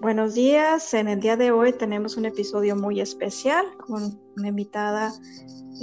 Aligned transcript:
Buenos 0.00 0.34
días. 0.34 0.94
En 0.94 1.08
el 1.08 1.18
día 1.18 1.36
de 1.36 1.50
hoy 1.50 1.72
tenemos 1.72 2.16
un 2.16 2.24
episodio 2.24 2.76
muy 2.76 3.00
especial 3.00 3.66
con 3.84 4.20
una 4.36 4.46
invitada. 4.46 5.12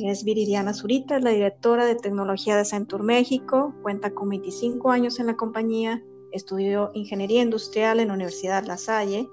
Es 0.01 0.23
Viridiana 0.23 0.73
Zurita, 0.73 1.19
la 1.19 1.31
directora 1.31 1.83
de 1.83 1.95
tecnología 1.95 2.55
de 2.55 2.63
Centur 2.63 3.03
México. 3.03 3.75
Cuenta 3.81 4.13
con 4.13 4.29
25 4.29 4.89
años 4.89 5.19
en 5.19 5.27
la 5.27 5.35
compañía. 5.35 6.01
Estudió 6.31 6.91
ingeniería 6.93 7.41
industrial 7.41 7.99
en 7.99 8.07
la 8.07 8.13
Universidad 8.13 8.63
La 8.63 8.77
Salle. 8.77 9.27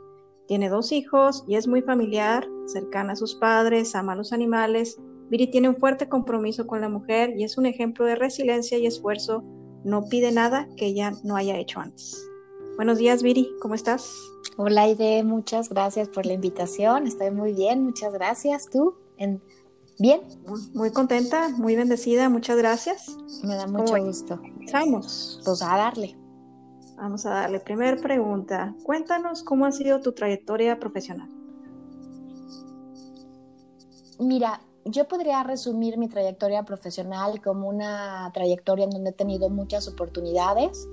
Tiene 0.48 0.68
dos 0.68 0.90
hijos 0.90 1.44
y 1.46 1.54
es 1.54 1.68
muy 1.68 1.82
familiar, 1.82 2.48
cercana 2.66 3.12
a 3.12 3.16
sus 3.16 3.36
padres, 3.36 3.94
ama 3.94 4.14
a 4.14 4.16
los 4.16 4.32
animales. 4.32 5.00
Viri 5.30 5.48
tiene 5.48 5.68
un 5.68 5.76
fuerte 5.76 6.08
compromiso 6.08 6.66
con 6.66 6.80
la 6.80 6.88
mujer 6.88 7.34
y 7.36 7.44
es 7.44 7.56
un 7.56 7.66
ejemplo 7.66 8.04
de 8.04 8.16
resiliencia 8.16 8.78
y 8.78 8.86
esfuerzo. 8.86 9.44
No 9.84 10.08
pide 10.08 10.32
nada 10.32 10.66
que 10.76 10.86
ella 10.86 11.12
no 11.22 11.36
haya 11.36 11.56
hecho 11.56 11.78
antes. 11.78 12.31
Buenos 12.76 12.98
días, 12.98 13.22
Viri, 13.22 13.54
¿cómo 13.60 13.74
estás? 13.74 14.32
Hola, 14.56 14.82
Aide, 14.82 15.22
muchas 15.24 15.68
gracias 15.68 16.08
por 16.08 16.24
la 16.24 16.32
invitación. 16.32 17.06
Estoy 17.06 17.30
muy 17.30 17.52
bien, 17.52 17.84
muchas 17.84 18.12
gracias. 18.14 18.68
¿Tú? 18.70 18.94
¿Bien? 19.98 20.22
Muy 20.72 20.90
contenta, 20.90 21.50
muy 21.50 21.76
bendecida, 21.76 22.30
muchas 22.30 22.56
gracias. 22.56 23.16
Me 23.44 23.56
da 23.56 23.66
mucho 23.66 23.94
gusto. 24.02 24.40
Vamos. 24.72 25.40
Pues 25.44 25.62
a 25.62 25.76
darle. 25.76 26.16
Vamos 26.96 27.26
a 27.26 27.30
darle. 27.30 27.60
Primera 27.60 27.96
pregunta. 27.98 28.74
Cuéntanos 28.84 29.42
cómo 29.42 29.66
ha 29.66 29.72
sido 29.72 30.00
tu 30.00 30.12
trayectoria 30.12 30.80
profesional. 30.80 31.28
Mira, 34.18 34.62
yo 34.86 35.06
podría 35.06 35.42
resumir 35.42 35.98
mi 35.98 36.08
trayectoria 36.08 36.64
profesional 36.64 37.42
como 37.42 37.68
una 37.68 38.30
trayectoria 38.32 38.84
en 38.84 38.90
donde 38.90 39.10
he 39.10 39.14
tenido 39.14 39.50
muchas 39.50 39.88
oportunidades, 39.88 40.88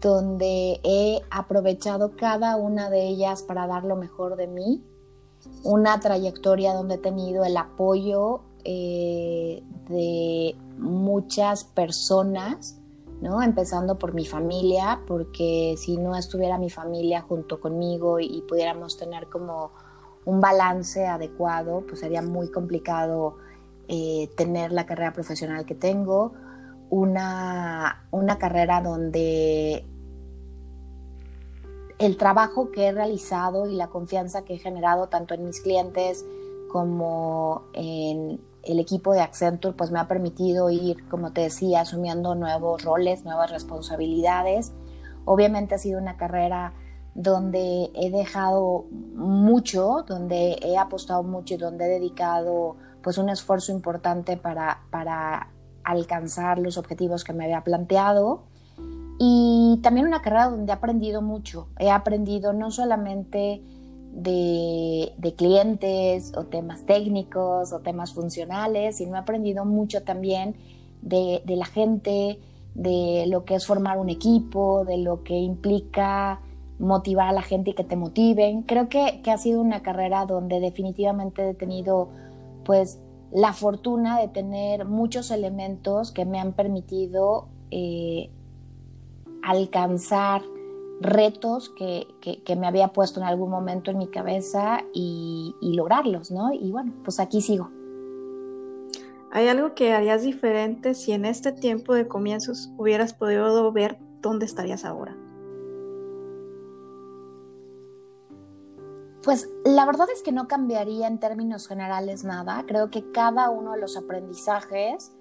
donde 0.00 0.80
he 0.84 1.20
aprovechado 1.30 2.16
cada 2.16 2.56
una 2.56 2.90
de 2.90 3.08
ellas 3.08 3.42
para 3.42 3.66
dar 3.66 3.84
lo 3.84 3.96
mejor 3.96 4.36
de 4.36 4.46
mí, 4.46 4.84
una 5.64 5.98
trayectoria 6.00 6.74
donde 6.74 6.96
he 6.96 6.98
tenido 6.98 7.44
el 7.44 7.56
apoyo 7.56 8.42
eh, 8.64 9.62
de 9.88 10.56
muchas 10.78 11.64
personas, 11.64 12.80
¿no? 13.20 13.42
Empezando 13.42 13.98
por 13.98 14.14
mi 14.14 14.24
familia, 14.24 15.00
porque 15.06 15.74
si 15.76 15.96
no 15.96 16.16
estuviera 16.16 16.58
mi 16.58 16.70
familia 16.70 17.22
junto 17.22 17.60
conmigo 17.60 18.20
y, 18.20 18.42
pudiéramos 18.48 18.96
tener 18.96 19.28
como 19.28 19.72
un 20.24 20.40
balance 20.40 21.06
adecuado, 21.06 21.84
pues 21.86 22.00
sería 22.00 22.22
muy 22.22 22.50
complicado 22.50 23.36
eh, 23.88 24.30
tener 24.36 24.72
la 24.72 24.86
carrera 24.86 25.12
profesional 25.12 25.64
que 25.64 25.74
tengo 25.74 26.32
una, 26.90 28.06
una 28.10 28.38
carrera 28.38 28.80
donde 28.80 29.84
el 31.98 32.16
trabajo 32.16 32.70
que 32.70 32.86
he 32.86 32.92
realizado 32.92 33.68
y 33.68 33.74
la 33.74 33.88
confianza 33.88 34.44
que 34.44 34.54
he 34.54 34.58
generado 34.58 35.08
tanto 35.08 35.34
en 35.34 35.44
mis 35.44 35.60
clientes 35.60 36.24
como 36.70 37.64
en 37.72 38.40
el 38.62 38.78
equipo 38.78 39.12
de 39.12 39.20
Accenture, 39.20 39.74
pues 39.74 39.90
me 39.90 39.98
ha 39.98 40.06
permitido 40.06 40.70
ir, 40.70 41.08
como 41.08 41.32
te 41.32 41.42
decía, 41.42 41.80
asumiendo 41.80 42.34
nuevos 42.34 42.84
roles, 42.84 43.24
nuevas 43.24 43.50
responsabilidades. 43.50 44.72
Obviamente 45.24 45.74
ha 45.74 45.78
sido 45.78 46.00
una 46.00 46.16
carrera 46.16 46.74
donde 47.14 47.90
he 47.94 48.10
dejado 48.10 48.84
mucho, 48.92 50.04
donde 50.06 50.58
he 50.62 50.76
apostado 50.76 51.22
mucho 51.22 51.54
y 51.54 51.56
donde 51.56 51.86
he 51.86 51.88
dedicado 51.88 52.76
pues 53.02 53.18
un 53.18 53.28
esfuerzo 53.28 53.72
importante 53.72 54.36
para, 54.36 54.82
para 54.90 55.50
alcanzar 55.82 56.58
los 56.58 56.76
objetivos 56.76 57.24
que 57.24 57.32
me 57.32 57.44
había 57.44 57.64
planteado. 57.64 58.44
Y 59.18 59.80
también 59.82 60.06
una 60.06 60.22
carrera 60.22 60.48
donde 60.48 60.70
he 60.72 60.74
aprendido 60.74 61.22
mucho. 61.22 61.68
He 61.78 61.90
aprendido 61.90 62.52
no 62.52 62.70
solamente 62.70 63.62
de, 64.12 65.34
clientes 65.36 66.32
o 66.36 66.44
temas 66.44 66.86
técnicos 66.86 67.72
o 67.72 67.80
temas 67.80 68.12
funcionales, 68.12 68.96
sino 68.96 69.16
he 69.16 69.18
aprendido 69.18 69.64
mucho 69.64 70.02
también 70.02 70.56
de, 71.02 71.42
la 71.46 71.66
gente, 71.66 72.38
de 72.74 73.24
lo 73.28 73.44
que 73.44 73.56
es 73.56 73.66
formar 73.66 73.98
un 73.98 74.08
equipo, 74.08 74.84
de 74.84 74.98
lo 74.98 75.22
que 75.22 75.34
implica 75.34 76.40
motivar 76.78 77.28
a 77.28 77.32
la 77.32 77.42
gente 77.42 77.70
y 77.70 77.74
que 77.74 77.84
te 77.84 77.96
motiven. 77.96 78.62
Creo 78.62 78.88
que, 78.88 79.20
ha 79.26 79.38
sido 79.38 79.60
una 79.60 79.82
carrera 79.82 80.26
donde 80.26 80.60
definitivamente 80.60 81.50
he 81.50 81.54
tenido 81.54 82.08
pues 82.64 83.00
la 83.32 83.52
fortuna 83.52 84.20
de 84.20 84.28
tener 84.28 84.84
muchos 84.84 85.30
elementos 85.30 86.12
que 86.12 86.24
me 86.24 86.38
han 86.38 86.52
permitido 86.52 87.48
eh, 87.70 88.30
alcanzar 89.42 90.42
retos 91.00 91.68
que, 91.70 92.06
me 92.56 92.66
había 92.66 92.88
puesto 92.88 93.20
en 93.20 93.26
algún 93.26 93.50
momento 93.50 93.90
en 93.90 93.98
mi 93.98 94.08
cabeza 94.08 94.82
y, 94.92 95.54
lograrlos, 95.60 96.30
¿no? 96.30 96.52
Y 96.52 96.70
bueno, 96.70 96.92
pues 97.04 97.20
aquí 97.20 97.40
sigo. 97.40 97.70
¿Hay 99.30 99.46
algo 99.48 99.74
que 99.74 99.92
harías 99.92 100.22
diferente 100.22 100.94
si 100.94 101.12
en 101.12 101.24
este 101.24 101.52
tiempo 101.52 101.94
de 101.94 102.08
comienzos 102.08 102.70
hubieras 102.78 103.12
podido 103.12 103.70
ver 103.72 103.98
dónde 104.22 104.46
estarías 104.46 104.84
ahora? 104.84 105.16
Pues 109.22 109.50
la 109.64 109.84
verdad 109.84 110.06
es 110.12 110.22
que 110.22 110.32
no 110.32 110.48
cambiaría 110.48 111.06
en 111.06 111.18
términos 111.18 111.68
generales 111.68 112.24
nada. 112.24 112.64
Creo 112.66 112.90
que 112.90 113.10
cada 113.12 113.50
uno 113.50 113.72
de 113.72 113.80
los 113.80 113.96
aprendizajes, 113.96 115.12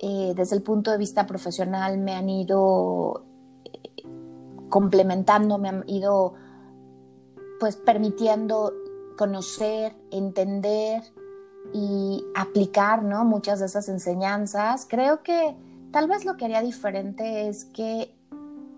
eh, 0.00 0.32
desde 0.36 0.54
el 0.54 0.62
punto 0.62 0.92
de 0.92 0.98
vista 0.98 1.26
profesional, 1.26 1.98
me 1.98 2.14
han 2.14 2.28
ido 2.28 3.24
complementando, 4.68 5.58
me 5.58 5.68
han 5.68 5.84
ido 5.86 6.34
pues 7.60 7.76
permitiendo 7.76 8.72
conocer, 9.16 9.94
entender 10.10 11.02
y 11.72 12.24
aplicar 12.34 13.02
¿no? 13.02 13.24
muchas 13.24 13.60
de 13.60 13.66
esas 13.66 13.88
enseñanzas. 13.88 14.86
Creo 14.88 15.22
que 15.22 15.56
tal 15.90 16.08
vez 16.08 16.24
lo 16.24 16.36
que 16.36 16.44
haría 16.44 16.62
diferente 16.62 17.48
es 17.48 17.64
que 17.64 18.14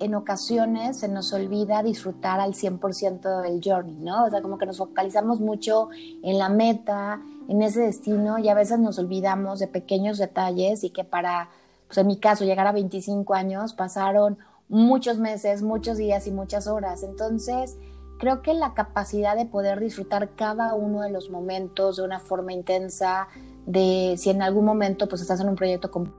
en 0.01 0.15
ocasiones 0.15 0.99
se 0.99 1.09
nos 1.09 1.33
olvida 1.33 1.83
disfrutar 1.83 2.41
al 2.41 2.55
100% 2.55 3.43
del 3.43 3.61
journey, 3.63 3.97
¿no? 3.97 4.25
O 4.25 4.31
sea, 4.31 4.41
como 4.41 4.57
que 4.57 4.65
nos 4.65 4.79
focalizamos 4.79 5.41
mucho 5.41 5.91
en 6.23 6.39
la 6.39 6.49
meta, 6.49 7.21
en 7.49 7.61
ese 7.61 7.81
destino 7.81 8.39
y 8.39 8.49
a 8.49 8.55
veces 8.55 8.79
nos 8.79 8.99
olvidamos 8.99 9.59
de 9.59 9.67
pequeños 9.67 10.17
detalles 10.17 10.85
y 10.85 10.91
que 10.91 11.05
para, 11.05 11.51
pues 11.87 11.99
en 11.99 12.07
mi 12.07 12.17
caso, 12.17 12.45
llegar 12.47 12.67
a 12.67 12.73
25 12.73 13.35
años 13.35 13.75
pasaron 13.75 14.39
muchos 14.71 15.19
meses, 15.19 15.63
muchos 15.63 15.99
días 15.99 16.27
y 16.27 16.31
muchas 16.31 16.67
horas. 16.67 17.03
Entonces, 17.03 17.77
creo 18.19 18.41
que 18.41 18.55
la 18.55 18.73
capacidad 18.73 19.37
de 19.37 19.45
poder 19.45 19.81
disfrutar 19.81 20.31
cada 20.37 20.75
uno 20.75 21.03
de 21.03 21.11
los 21.11 21.29
momentos 21.29 21.97
de 21.97 22.05
una 22.05 22.21
forma 22.21 22.53
intensa, 22.53 23.29
de 23.67 24.15
si 24.17 24.31
en 24.31 24.41
algún 24.41 24.65
momento 24.65 25.09
pues 25.09 25.21
estás 25.21 25.41
en 25.41 25.49
un 25.49 25.57
proyecto 25.57 25.91
con 25.91 26.13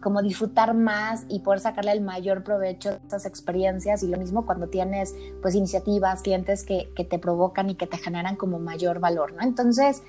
como 0.00 0.20
disfrutar 0.20 0.74
más 0.74 1.24
y 1.28 1.40
poder 1.40 1.60
sacarle 1.60 1.92
el 1.92 2.02
mayor 2.02 2.44
provecho 2.44 2.90
de 2.90 3.00
esas 3.06 3.24
experiencias 3.24 4.02
y 4.02 4.08
lo 4.08 4.18
mismo 4.18 4.44
cuando 4.44 4.68
tienes 4.68 5.14
pues 5.40 5.54
iniciativas, 5.54 6.20
clientes 6.20 6.64
que, 6.64 6.90
que 6.94 7.04
te 7.04 7.18
provocan 7.18 7.70
y 7.70 7.76
que 7.76 7.86
te 7.86 7.96
generan 7.96 8.36
como 8.36 8.58
mayor 8.58 9.00
valor, 9.00 9.32
¿no? 9.32 9.42
Entonces, 9.42 10.02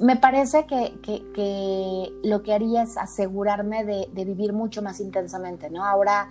me 0.00 0.16
parece 0.16 0.66
que, 0.66 2.12
lo 2.22 2.42
que 2.42 2.52
haría 2.52 2.82
es 2.82 2.96
asegurarme 2.96 3.84
de, 3.84 4.24
vivir 4.24 4.52
mucho 4.52 4.82
más 4.82 5.00
intensamente, 5.00 5.70
¿no? 5.70 5.84
Ahora, 5.84 6.30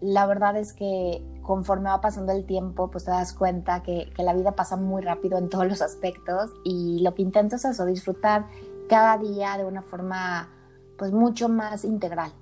la 0.00 0.26
verdad 0.26 0.56
es 0.56 0.72
que 0.72 1.22
conforme 1.42 1.90
va 1.90 2.00
pasando 2.00 2.32
el 2.32 2.46
tiempo, 2.46 2.90
pues 2.90 3.04
te 3.04 3.10
das 3.10 3.32
cuenta 3.34 3.82
que, 3.82 4.10
que 4.14 4.22
la 4.22 4.32
vida 4.34 4.52
pasa 4.52 4.76
muy 4.76 5.02
rápido 5.02 5.38
en 5.38 5.48
todos 5.48 5.66
los 5.66 5.82
aspectos 5.82 6.50
y 6.64 7.00
lo 7.02 7.14
que 7.14 7.22
intento 7.22 7.56
es 7.56 7.64
eso, 7.64 7.84
disfrutar 7.84 8.46
cada 8.88 9.18
día 9.18 9.56
de 9.58 9.64
una 9.64 9.82
forma 9.82 10.48
pues 10.96 11.12
mucho 11.12 11.48
más 11.48 11.84
integral. 11.84 12.32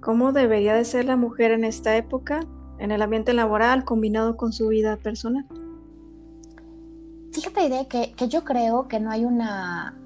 ¿Cómo 0.00 0.32
debería 0.32 0.74
de 0.74 0.84
ser 0.84 1.06
la 1.06 1.16
mujer 1.16 1.50
en 1.50 1.64
esta 1.64 1.96
época, 1.96 2.40
en 2.78 2.90
el 2.90 3.00
ambiente 3.00 3.32
laboral 3.32 3.84
combinado 3.84 4.36
con 4.36 4.52
su 4.52 4.68
vida 4.68 4.98
personal? 4.98 5.46
Fíjate, 7.54 7.66
Ide, 7.66 7.86
que, 7.86 8.12
que 8.12 8.28
yo 8.28 8.44
creo 8.44 8.88
que 8.88 9.00
no 9.00 9.10
hay 9.10 9.24
una 9.24 9.96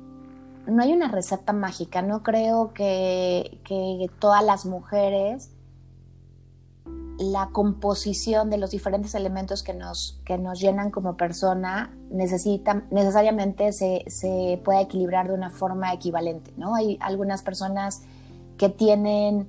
no 0.66 0.82
hay 0.82 0.92
una 0.92 1.08
receta 1.08 1.54
mágica, 1.54 2.02
no 2.02 2.22
creo 2.22 2.74
que, 2.74 3.58
que 3.64 4.10
todas 4.18 4.44
las 4.44 4.66
mujeres 4.66 5.50
la 7.18 7.48
composición 7.50 8.48
de 8.50 8.58
los 8.58 8.70
diferentes 8.70 9.14
elementos 9.14 9.62
que 9.62 9.74
nos, 9.74 10.20
que 10.24 10.38
nos 10.38 10.60
llenan 10.60 10.90
como 10.90 11.16
persona 11.16 11.92
necesita, 12.10 12.84
necesariamente 12.90 13.72
se, 13.72 14.04
se 14.08 14.60
puede 14.64 14.82
equilibrar 14.82 15.26
de 15.26 15.34
una 15.34 15.50
forma 15.50 15.92
equivalente, 15.92 16.52
¿no? 16.56 16.76
Hay 16.76 16.96
algunas 17.00 17.42
personas 17.42 18.02
que 18.56 18.68
tienen 18.68 19.48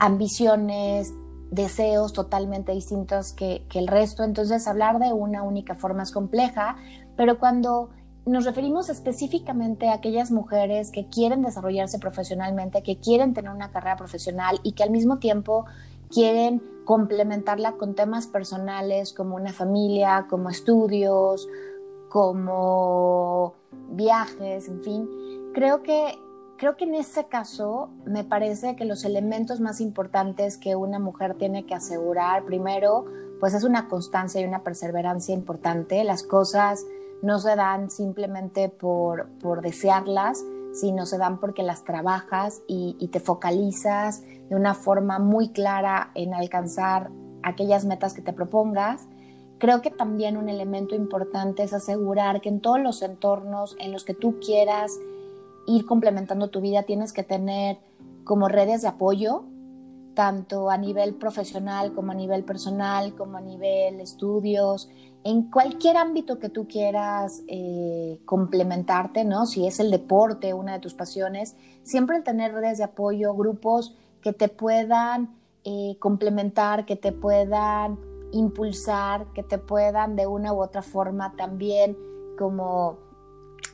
ambiciones, 0.00 1.12
deseos 1.50 2.12
totalmente 2.12 2.72
distintos 2.72 3.32
que, 3.32 3.66
el 3.74 3.86
resto, 3.86 4.24
entonces 4.24 4.66
hablar 4.66 4.98
de 4.98 5.12
una 5.12 5.42
única 5.42 5.74
forma 5.74 6.02
es 6.02 6.10
compleja, 6.10 6.76
pero 7.16 7.38
cuando 7.38 7.90
nos 8.26 8.44
referimos 8.44 8.88
específicamente 8.88 9.88
a 9.88 9.94
aquellas 9.94 10.30
mujeres 10.30 10.90
que 10.90 11.06
quieren 11.08 11.42
desarrollarse 11.42 11.98
profesionalmente, 11.98 12.82
que 12.82 12.98
quieren 12.98 13.34
tener 13.34 13.50
una 13.50 13.70
carrera 13.70 13.96
profesional 13.96 14.60
y 14.62 14.72
que 14.72 14.82
al 14.82 14.90
mismo 14.90 15.18
tiempo 15.18 15.66
quieren 16.10 16.62
complementarla 16.84 17.72
con 17.72 17.94
temas 17.94 18.26
personales 18.26 19.12
como 19.12 19.36
una 19.36 19.52
familia, 19.52 20.26
como 20.28 20.50
estudios, 20.50 21.48
como 22.08 23.54
viajes, 23.90 24.68
en 24.68 24.80
fin. 24.82 25.08
Creo 25.52 25.82
que, 25.82 26.18
creo 26.56 26.76
que 26.76 26.84
en 26.84 26.94
este 26.94 27.26
caso 27.26 27.90
me 28.04 28.24
parece 28.24 28.76
que 28.76 28.84
los 28.84 29.04
elementos 29.04 29.60
más 29.60 29.80
importantes 29.80 30.56
que 30.56 30.76
una 30.76 30.98
mujer 30.98 31.34
tiene 31.34 31.66
que 31.66 31.74
asegurar, 31.74 32.44
primero, 32.44 33.04
pues 33.40 33.54
es 33.54 33.64
una 33.64 33.88
constancia 33.88 34.40
y 34.40 34.44
una 34.44 34.62
perseverancia 34.62 35.34
importante. 35.34 36.02
Las 36.04 36.22
cosas 36.22 36.84
no 37.22 37.38
se 37.38 37.56
dan 37.56 37.90
simplemente 37.90 38.68
por, 38.68 39.28
por 39.40 39.62
desearlas, 39.62 40.44
sino 40.72 41.06
se 41.06 41.18
dan 41.18 41.38
porque 41.38 41.62
las 41.62 41.84
trabajas 41.84 42.62
y, 42.66 42.96
y 42.98 43.08
te 43.08 43.20
focalizas 43.20 44.22
de 44.22 44.56
una 44.56 44.74
forma 44.74 45.18
muy 45.18 45.50
clara 45.50 46.10
en 46.14 46.34
alcanzar 46.34 47.10
aquellas 47.42 47.84
metas 47.84 48.14
que 48.14 48.22
te 48.22 48.32
propongas. 48.32 49.06
Creo 49.58 49.82
que 49.82 49.90
también 49.90 50.36
un 50.36 50.48
elemento 50.48 50.94
importante 50.94 51.62
es 51.62 51.72
asegurar 51.72 52.40
que 52.40 52.48
en 52.48 52.60
todos 52.60 52.80
los 52.80 53.02
entornos 53.02 53.76
en 53.78 53.92
los 53.92 54.04
que 54.04 54.14
tú 54.14 54.38
quieras 54.40 54.98
ir 55.66 55.86
complementando 55.86 56.48
tu 56.48 56.60
vida 56.60 56.84
tienes 56.84 57.12
que 57.12 57.22
tener 57.22 57.78
como 58.24 58.48
redes 58.48 58.82
de 58.82 58.88
apoyo, 58.88 59.44
tanto 60.14 60.70
a 60.70 60.78
nivel 60.78 61.14
profesional 61.14 61.92
como 61.92 62.12
a 62.12 62.14
nivel 62.14 62.44
personal, 62.44 63.14
como 63.14 63.36
a 63.36 63.40
nivel 63.40 64.00
estudios, 64.00 64.88
en 65.24 65.50
cualquier 65.50 65.96
ámbito 65.96 66.38
que 66.38 66.50
tú 66.50 66.68
quieras 66.68 67.42
eh, 67.48 68.20
complementarte, 68.26 69.24
¿no? 69.24 69.46
Si 69.46 69.66
es 69.66 69.80
el 69.80 69.90
deporte, 69.90 70.52
una 70.52 70.74
de 70.74 70.80
tus 70.80 70.94
pasiones, 70.94 71.56
siempre 71.82 72.16
el 72.16 72.22
tener 72.22 72.52
redes 72.52 72.78
de 72.78 72.84
apoyo, 72.84 73.34
grupos 73.34 73.96
que 74.20 74.32
te 74.32 74.48
puedan 74.48 75.34
eh, 75.64 75.96
complementar, 75.98 76.84
que 76.84 76.96
te 76.96 77.12
puedan 77.12 77.98
impulsar, 78.32 79.26
que 79.32 79.42
te 79.42 79.58
puedan 79.58 80.14
de 80.14 80.26
una 80.26 80.52
u 80.52 80.62
otra 80.62 80.82
forma 80.82 81.34
también 81.36 81.96
como 82.38 82.98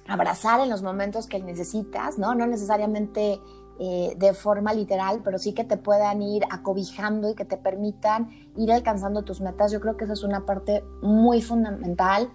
abrazar 0.06 0.60
en 0.60 0.70
los 0.70 0.82
momentos 0.82 1.26
que 1.26 1.40
necesitas, 1.40 2.18
¿no? 2.18 2.34
No 2.34 2.46
necesariamente 2.46 3.40
eh, 3.78 4.14
de 4.18 4.34
forma 4.34 4.74
literal, 4.74 5.22
pero 5.24 5.38
sí 5.38 5.54
que 5.54 5.64
te 5.64 5.76
puedan 5.76 6.20
ir 6.20 6.44
acobijando 6.50 7.30
y 7.30 7.34
que 7.34 7.46
te 7.46 7.56
permitan 7.56 8.28
ir 8.56 8.70
alcanzando 8.72 9.22
tus 9.22 9.40
metas. 9.40 9.72
Yo 9.72 9.80
creo 9.80 9.96
que 9.96 10.04
esa 10.04 10.12
es 10.12 10.22
una 10.22 10.44
parte 10.44 10.84
muy 11.00 11.40
fundamental. 11.40 12.30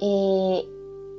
Eh, 0.00 0.64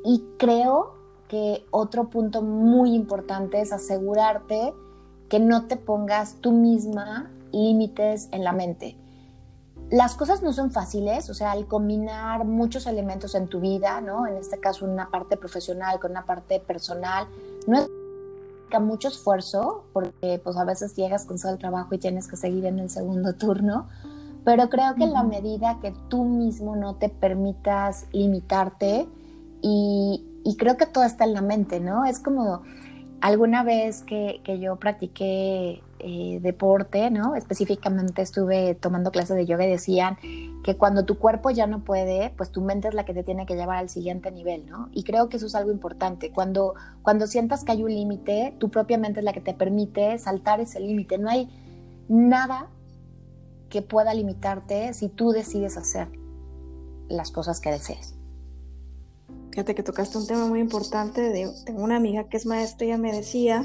y 0.03 0.23
creo 0.39 0.95
que 1.27 1.65
otro 1.71 2.09
punto 2.09 2.41
muy 2.41 2.95
importante 2.95 3.61
es 3.61 3.71
asegurarte 3.71 4.73
que 5.29 5.39
no 5.39 5.67
te 5.67 5.77
pongas 5.77 6.37
tú 6.41 6.53
misma 6.53 7.29
límites 7.51 8.29
en 8.31 8.43
la 8.43 8.53
mente. 8.53 8.97
Las 9.89 10.15
cosas 10.15 10.43
no 10.43 10.51
son 10.51 10.71
fáciles, 10.71 11.29
o 11.29 11.33
sea, 11.33 11.51
al 11.51 11.65
combinar 11.65 12.43
muchos 12.43 12.87
elementos 12.87 13.35
en 13.35 13.47
tu 13.47 13.61
vida, 13.61 14.01
¿no? 14.01 14.27
En 14.27 14.35
este 14.35 14.59
caso 14.59 14.85
una 14.85 15.09
parte 15.09 15.37
profesional 15.37 15.99
con 15.99 16.11
una 16.11 16.25
parte 16.25 16.59
personal, 16.59 17.27
no 17.67 17.79
es 17.79 17.89
mucho 18.81 19.07
esfuerzo, 19.07 19.85
porque 19.93 20.41
pues 20.43 20.57
a 20.57 20.65
veces 20.65 20.93
llegas 20.95 21.25
con 21.25 21.39
todo 21.39 21.53
el 21.53 21.57
trabajo 21.57 21.95
y 21.95 21.99
tienes 21.99 22.27
que 22.27 22.35
seguir 22.35 22.65
en 22.65 22.79
el 22.79 22.89
segundo 22.89 23.33
turno, 23.35 23.87
pero 24.43 24.69
creo 24.69 24.95
que 24.95 25.05
en 25.05 25.13
la 25.13 25.23
medida 25.23 25.79
que 25.81 25.93
tú 26.09 26.25
mismo 26.25 26.75
no 26.75 26.95
te 26.95 27.07
permitas 27.07 28.07
limitarte, 28.11 29.07
y, 29.61 30.23
creo 30.57 30.77
que 30.77 30.85
todo 30.85 31.03
está 31.03 31.25
en 31.25 31.33
la 31.33 31.41
mente, 31.41 31.79
¿no? 31.79 32.05
Es 32.05 32.19
como 32.19 32.61
alguna 33.21 33.63
vez 33.63 34.03
que, 34.03 34.41
que 34.43 34.59
yo 34.59 34.77
practiqué 34.77 35.81
eh, 35.99 36.39
deporte, 36.41 37.09
¿no? 37.09 37.35
Específicamente 37.35 38.21
estuve 38.21 38.75
tomando 38.75 39.11
clases 39.11 39.35
de 39.35 39.45
yoga 39.45 39.65
y 39.65 39.69
decían 39.69 40.17
que 40.63 40.77
cuando 40.77 41.05
tu 41.05 41.17
cuerpo 41.17 41.49
ya 41.49 41.65
no 41.65 41.83
puede, 41.83 42.31
pues 42.37 42.51
tu 42.51 42.61
mente 42.61 42.87
es 42.87 42.93
la 42.93 43.05
que 43.05 43.13
te 43.13 43.23
tiene 43.23 43.45
que 43.45 43.55
llevar 43.55 43.77
al 43.77 43.89
siguiente 43.89 44.31
nivel, 44.31 44.65
¿no? 44.67 44.89
Y 44.91 45.03
creo 45.03 45.27
que 45.29 45.37
eso 45.37 45.47
es 45.47 45.55
algo 45.55 45.71
importante. 45.71 46.31
Cuando, 46.31 46.75
cuando 47.01 47.25
sientas 47.25 47.63
que 47.63 47.71
hay 47.71 47.83
un 47.83 47.93
límite, 47.93 48.53
tu 48.59 48.69
propia 48.69 48.97
mente 48.97 49.21
es 49.21 49.23
la 49.23 49.33
que 49.33 49.41
te 49.41 49.53
permite 49.53 50.17
saltar 50.19 50.59
ese 50.59 50.79
límite. 50.79 51.17
No 51.17 51.29
hay 51.29 51.49
nada 52.07 52.69
que 53.69 53.81
pueda 53.81 54.13
limitarte 54.13 54.93
si 54.93 55.09
tú 55.09 55.31
decides 55.31 55.77
hacer 55.77 56.07
las 57.09 57.31
cosas 57.31 57.59
que 57.59 57.71
desees. 57.71 58.15
Fíjate 59.51 59.73
que 59.73 59.81
tocaste 59.81 60.17
un 60.19 60.27
tema 60.27 60.45
muy 60.45 60.59
importante. 60.59 61.49
tengo 61.65 61.83
una 61.83 61.95
amiga 61.95 62.25
que 62.25 62.37
es 62.37 62.45
maestra 62.45 62.85
y 62.85 62.89
ella 62.89 62.99
me 62.99 63.11
decía 63.11 63.63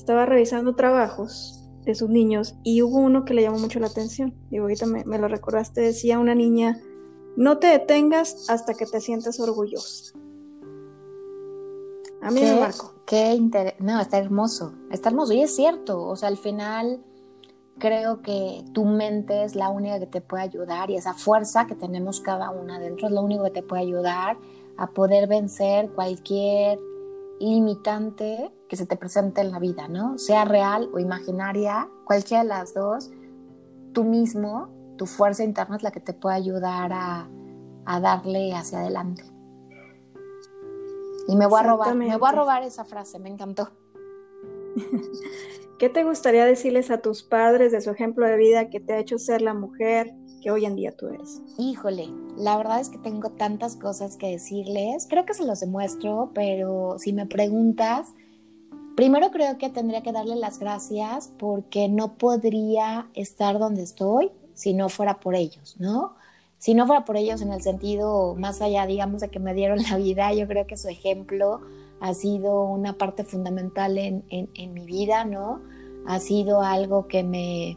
estaba 0.00 0.24
revisando 0.24 0.74
trabajos 0.74 1.62
de 1.84 1.94
sus 1.94 2.08
niños 2.08 2.54
y 2.62 2.82
hubo 2.82 2.98
uno 2.98 3.24
que 3.24 3.34
le 3.34 3.42
llamó 3.42 3.58
mucho 3.58 3.80
la 3.80 3.86
atención. 3.86 4.34
Y 4.50 4.56
ahorita 4.56 4.86
me, 4.86 5.04
lo 5.04 5.28
recordaste, 5.28 5.82
decía 5.82 6.18
una 6.18 6.34
niña, 6.34 6.80
no 7.36 7.58
te 7.58 7.66
detengas 7.66 8.48
hasta 8.48 8.74
que 8.74 8.86
te 8.86 9.00
sientas 9.00 9.38
orgullosa. 9.40 10.14
A 12.22 12.30
mí 12.30 12.40
me 12.40 12.60
marcó. 12.60 12.94
Qué 13.06 13.40
no, 13.78 14.00
está 14.00 14.18
hermoso, 14.18 14.74
está 14.90 15.10
hermoso. 15.10 15.32
Y 15.34 15.42
es 15.42 15.54
cierto, 15.54 16.02
o 16.02 16.16
sea, 16.16 16.28
al 16.28 16.38
final 16.38 17.02
creo 17.78 18.22
que 18.22 18.64
tu 18.72 18.84
mente 18.84 19.44
es 19.44 19.54
la 19.54 19.68
única 19.68 19.98
que 19.98 20.06
te 20.06 20.20
puede 20.20 20.44
ayudar 20.44 20.90
y 20.90 20.96
esa 20.96 21.12
fuerza 21.14 21.66
que 21.66 21.74
tenemos 21.74 22.20
cada 22.20 22.50
una 22.50 22.78
dentro 22.78 23.08
es 23.08 23.12
lo 23.12 23.22
único 23.22 23.44
que 23.44 23.50
te 23.50 23.62
puede 23.62 23.82
ayudar 23.82 24.36
a 24.76 24.86
poder 24.88 25.28
vencer 25.28 25.90
cualquier 25.90 26.78
limitante 27.40 28.52
que 28.68 28.76
se 28.76 28.86
te 28.86 28.96
presente 28.96 29.40
en 29.40 29.50
la 29.50 29.58
vida, 29.58 29.88
¿no? 29.88 30.18
Sea 30.18 30.44
real 30.44 30.90
o 30.92 30.98
imaginaria, 30.98 31.88
cualquiera 32.04 32.42
de 32.42 32.48
las 32.48 32.74
dos, 32.74 33.10
tú 33.92 34.04
mismo, 34.04 34.68
tu 34.96 35.06
fuerza 35.06 35.42
interna 35.42 35.76
es 35.76 35.82
la 35.82 35.90
que 35.90 36.00
te 36.00 36.12
puede 36.12 36.36
ayudar 36.36 36.92
a, 36.92 37.28
darle 38.00 38.54
hacia 38.54 38.80
adelante. 38.80 39.24
Y 41.26 41.34
me 41.34 41.46
voy 41.46 41.60
a 41.60 41.62
robar, 41.64 41.94
me 41.96 42.16
voy 42.16 42.28
a 42.28 42.32
robar 42.32 42.62
esa 42.62 42.84
frase, 42.84 43.18
me 43.18 43.30
encantó. 43.30 43.70
¿Qué 45.78 45.88
te 45.88 46.04
gustaría 46.04 46.44
decirles 46.44 46.90
a 46.90 46.98
tus 46.98 47.22
padres 47.22 47.72
de 47.72 47.80
su 47.80 47.90
ejemplo 47.90 48.26
de 48.26 48.36
vida 48.36 48.68
que 48.68 48.78
te 48.78 48.92
ha 48.92 48.98
hecho 48.98 49.18
ser 49.18 49.42
la 49.42 49.54
mujer 49.54 50.14
que 50.40 50.50
hoy 50.50 50.64
en 50.64 50.76
día 50.76 50.92
tú 50.92 51.08
eres? 51.08 51.40
Híjole, 51.58 52.08
la 52.36 52.56
verdad 52.56 52.80
es 52.80 52.88
que 52.88 52.98
tengo 52.98 53.30
tantas 53.30 53.76
cosas 53.76 54.16
que 54.16 54.30
decirles. 54.30 55.06
Creo 55.08 55.24
que 55.24 55.34
se 55.34 55.44
los 55.44 55.60
demuestro, 55.60 56.30
pero 56.34 56.96
si 56.98 57.12
me 57.12 57.26
preguntas, 57.26 58.08
primero 58.96 59.30
creo 59.30 59.58
que 59.58 59.70
tendría 59.70 60.02
que 60.02 60.12
darle 60.12 60.36
las 60.36 60.58
gracias 60.58 61.30
porque 61.38 61.88
no 61.88 62.14
podría 62.14 63.08
estar 63.14 63.58
donde 63.58 63.82
estoy 63.82 64.30
si 64.54 64.74
no 64.74 64.88
fuera 64.88 65.20
por 65.20 65.34
ellos, 65.34 65.76
¿no? 65.78 66.14
Si 66.58 66.74
no 66.74 66.86
fuera 66.86 67.04
por 67.04 67.16
ellos 67.16 67.40
en 67.40 67.52
el 67.52 67.62
sentido 67.62 68.34
más 68.34 68.60
allá, 68.60 68.86
digamos, 68.86 69.22
de 69.22 69.28
que 69.28 69.38
me 69.38 69.54
dieron 69.54 69.78
la 69.90 69.96
vida, 69.96 70.32
yo 70.34 70.46
creo 70.46 70.66
que 70.66 70.76
su 70.76 70.88
ejemplo 70.88 71.60
ha 72.00 72.14
sido 72.14 72.64
una 72.64 72.94
parte 72.94 73.24
fundamental 73.24 73.98
en, 73.98 74.24
en 74.28 74.72
mi 74.72 74.86
vida, 74.86 75.24
¿no? 75.24 75.60
Ha 76.06 76.18
sido 76.18 76.62
algo 76.62 77.08
que 77.08 77.22
me, 77.22 77.76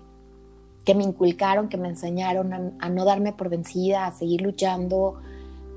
que 0.85 0.95
me 0.95 1.03
inculcaron, 1.03 1.69
que 1.69 1.77
me 1.77 1.87
enseñaron 1.89 2.75
a, 2.79 2.89
no 2.89 3.05
darme 3.05 3.33
por 3.33 3.49
vencida, 3.49 4.05
a 4.05 4.11
seguir 4.11 4.41
luchando, 4.41 5.19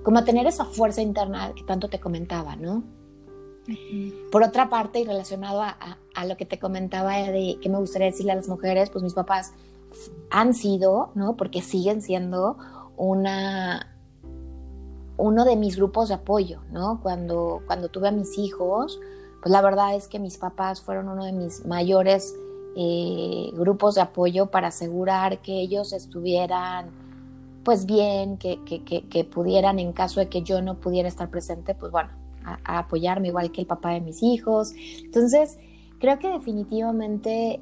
como 0.03 0.19
a 0.19 0.25
tener 0.25 0.47
esa 0.47 0.65
fuerza 0.65 1.03
interna 1.03 1.53
que 1.55 1.63
tanto 1.63 1.89
te 1.89 2.01
comentaba, 2.01 2.57
¿no? 2.57 2.83
Por 4.31 4.43
otra 4.43 4.69
parte, 4.69 5.01
y 5.01 5.05
relacionado 5.05 5.63
a, 5.63 6.25
lo 6.27 6.37
que 6.37 6.47
te 6.47 6.59
comentaba 6.59 7.17
de 7.17 7.59
que 7.61 7.69
me 7.69 7.79
gustaría 7.79 8.07
decirle 8.07 8.33
a 8.33 8.37
las 8.37 8.49
mujeres, 8.49 8.91
pues 8.91 9.05
mis 9.05 9.15
papás 9.15 9.53
han 10.31 10.55
sido, 10.55 11.11
¿no? 11.15 11.37
Porque 11.37 11.63
siguen 11.63 12.03
siendo 12.03 12.57
una 12.97 13.93
uno 15.19 15.45
de 15.45 15.57
mis 15.57 15.77
grupos 15.77 16.09
de 16.09 16.15
apoyo, 16.15 16.61
¿no? 16.71 17.01
Cuando, 17.03 17.63
cuando 17.67 17.89
tuve 17.89 18.09
a 18.09 18.13
mis 18.13 18.39
hijos, 18.39 19.01
pues 19.41 19.51
la 19.51 19.63
verdad 19.63 19.95
es 19.95 20.09
que 20.09 20.19
mis 20.19 20.37
papás 20.37 20.83
fueron 20.83 21.09
uno 21.09 21.25
de 21.25 21.33
mis 21.33 21.65
mayores 21.65 22.35
eh, 22.77 23.51
grupos 23.55 23.95
de 23.95 24.03
apoyo 24.03 24.47
para 24.51 24.69
asegurar 24.69 25.41
que 25.41 25.61
ellos 25.61 25.95
estuvieran 25.95 26.91
pues 27.67 27.85
bien, 27.85 28.37
que, 28.37 29.29
pudieran 29.33 29.81
en 29.81 29.93
caso 29.93 30.21
de 30.21 30.29
que 30.29 30.43
yo 30.43 30.63
no 30.63 30.77
pudiera 30.77 31.09
estar 31.09 31.31
presente, 31.31 31.75
pues 31.75 31.91
bueno, 31.91 32.11
apoyarme 32.65 33.27
igual 33.27 33.51
que 33.51 33.63
el 33.63 33.67
papá 33.67 33.91
de 33.91 34.01
mis 34.01 34.23
hijos. 34.23 34.73
Entonces, 35.03 35.59
creo 35.99 36.21
que 36.21 36.29
definitivamente, 36.29 37.59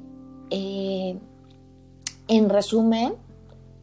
eh, 0.51 1.17
en 2.27 2.49
resumen, 2.49 3.15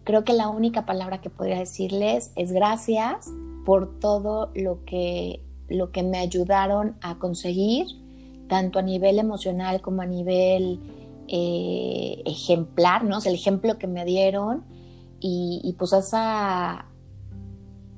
creo 0.04 0.22
que 0.22 0.32
la 0.32 0.48
única 0.48 0.86
palabra 0.86 1.20
que 1.20 1.28
podría 1.28 1.58
decirles 1.58 2.30
es 2.36 2.52
gracias 2.52 3.28
por 3.64 3.98
todo 3.98 4.52
lo 4.54 4.84
que, 4.84 5.42
lo 5.68 5.90
que 5.90 6.04
me 6.04 6.18
ayudaron 6.18 6.94
a 7.00 7.18
conseguir, 7.18 7.86
tanto 8.48 8.78
a 8.78 8.82
nivel 8.82 9.18
emocional 9.18 9.80
como 9.80 10.02
a 10.02 10.06
nivel 10.06 10.78
eh, 11.28 12.22
ejemplar, 12.26 13.04
¿no? 13.04 13.18
el 13.24 13.34
ejemplo 13.34 13.78
que 13.78 13.86
me 13.86 14.04
dieron 14.04 14.64
y, 15.24 15.74
pues 15.78 15.92
esa 15.92 16.86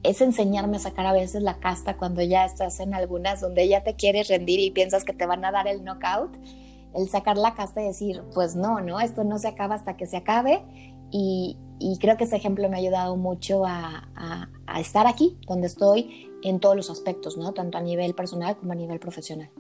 es 0.02 0.20
enseñarme 0.20 0.76
a 0.76 0.80
sacar 0.80 1.06
a 1.06 1.12
veces 1.14 1.42
la 1.42 1.58
casta 1.58 1.96
cuando 1.96 2.20
ya 2.20 2.44
estás 2.44 2.80
en 2.80 2.92
algunas 2.92 3.40
donde 3.40 3.66
ya 3.66 3.82
te 3.82 3.94
quieres 3.94 4.28
rendir 4.28 4.60
y 4.60 4.70
piensas 4.70 5.04
que 5.04 5.14
te 5.14 5.24
van 5.24 5.42
a 5.44 5.50
dar 5.50 5.66
el 5.66 5.82
knockout. 5.82 6.36
el 6.94 7.08
sacar 7.08 7.38
la 7.38 7.54
casta 7.54 7.80
y 7.80 7.86
decir, 7.86 8.22
pues 8.34 8.54
no, 8.54 8.80
no, 8.80 9.00
esto 9.00 9.24
no 9.24 9.38
se 9.38 9.48
acaba 9.48 9.74
hasta 9.74 9.96
que 9.96 10.06
se 10.06 10.18
acabe. 10.18 10.62
Y, 11.10 11.56
creo 12.00 12.16
que 12.16 12.24
ese 12.24 12.36
ejemplo 12.36 12.68
me 12.68 12.76
ha 12.76 12.80
ayudado 12.80 13.16
mucho 13.16 13.64
a, 13.64 14.08
estar 14.78 15.06
aquí, 15.06 15.38
donde 15.46 15.66
estoy, 15.66 16.30
en 16.42 16.60
todos 16.60 16.76
los 16.76 16.90
aspectos, 16.90 17.36
¿no? 17.36 17.52
Tanto 17.52 17.78
a 17.78 17.80
nivel 17.80 18.14
personal 18.14 18.56
como 18.56 18.72
a 18.72 18.74
nivel 18.74 18.98
profesional. 19.00 19.50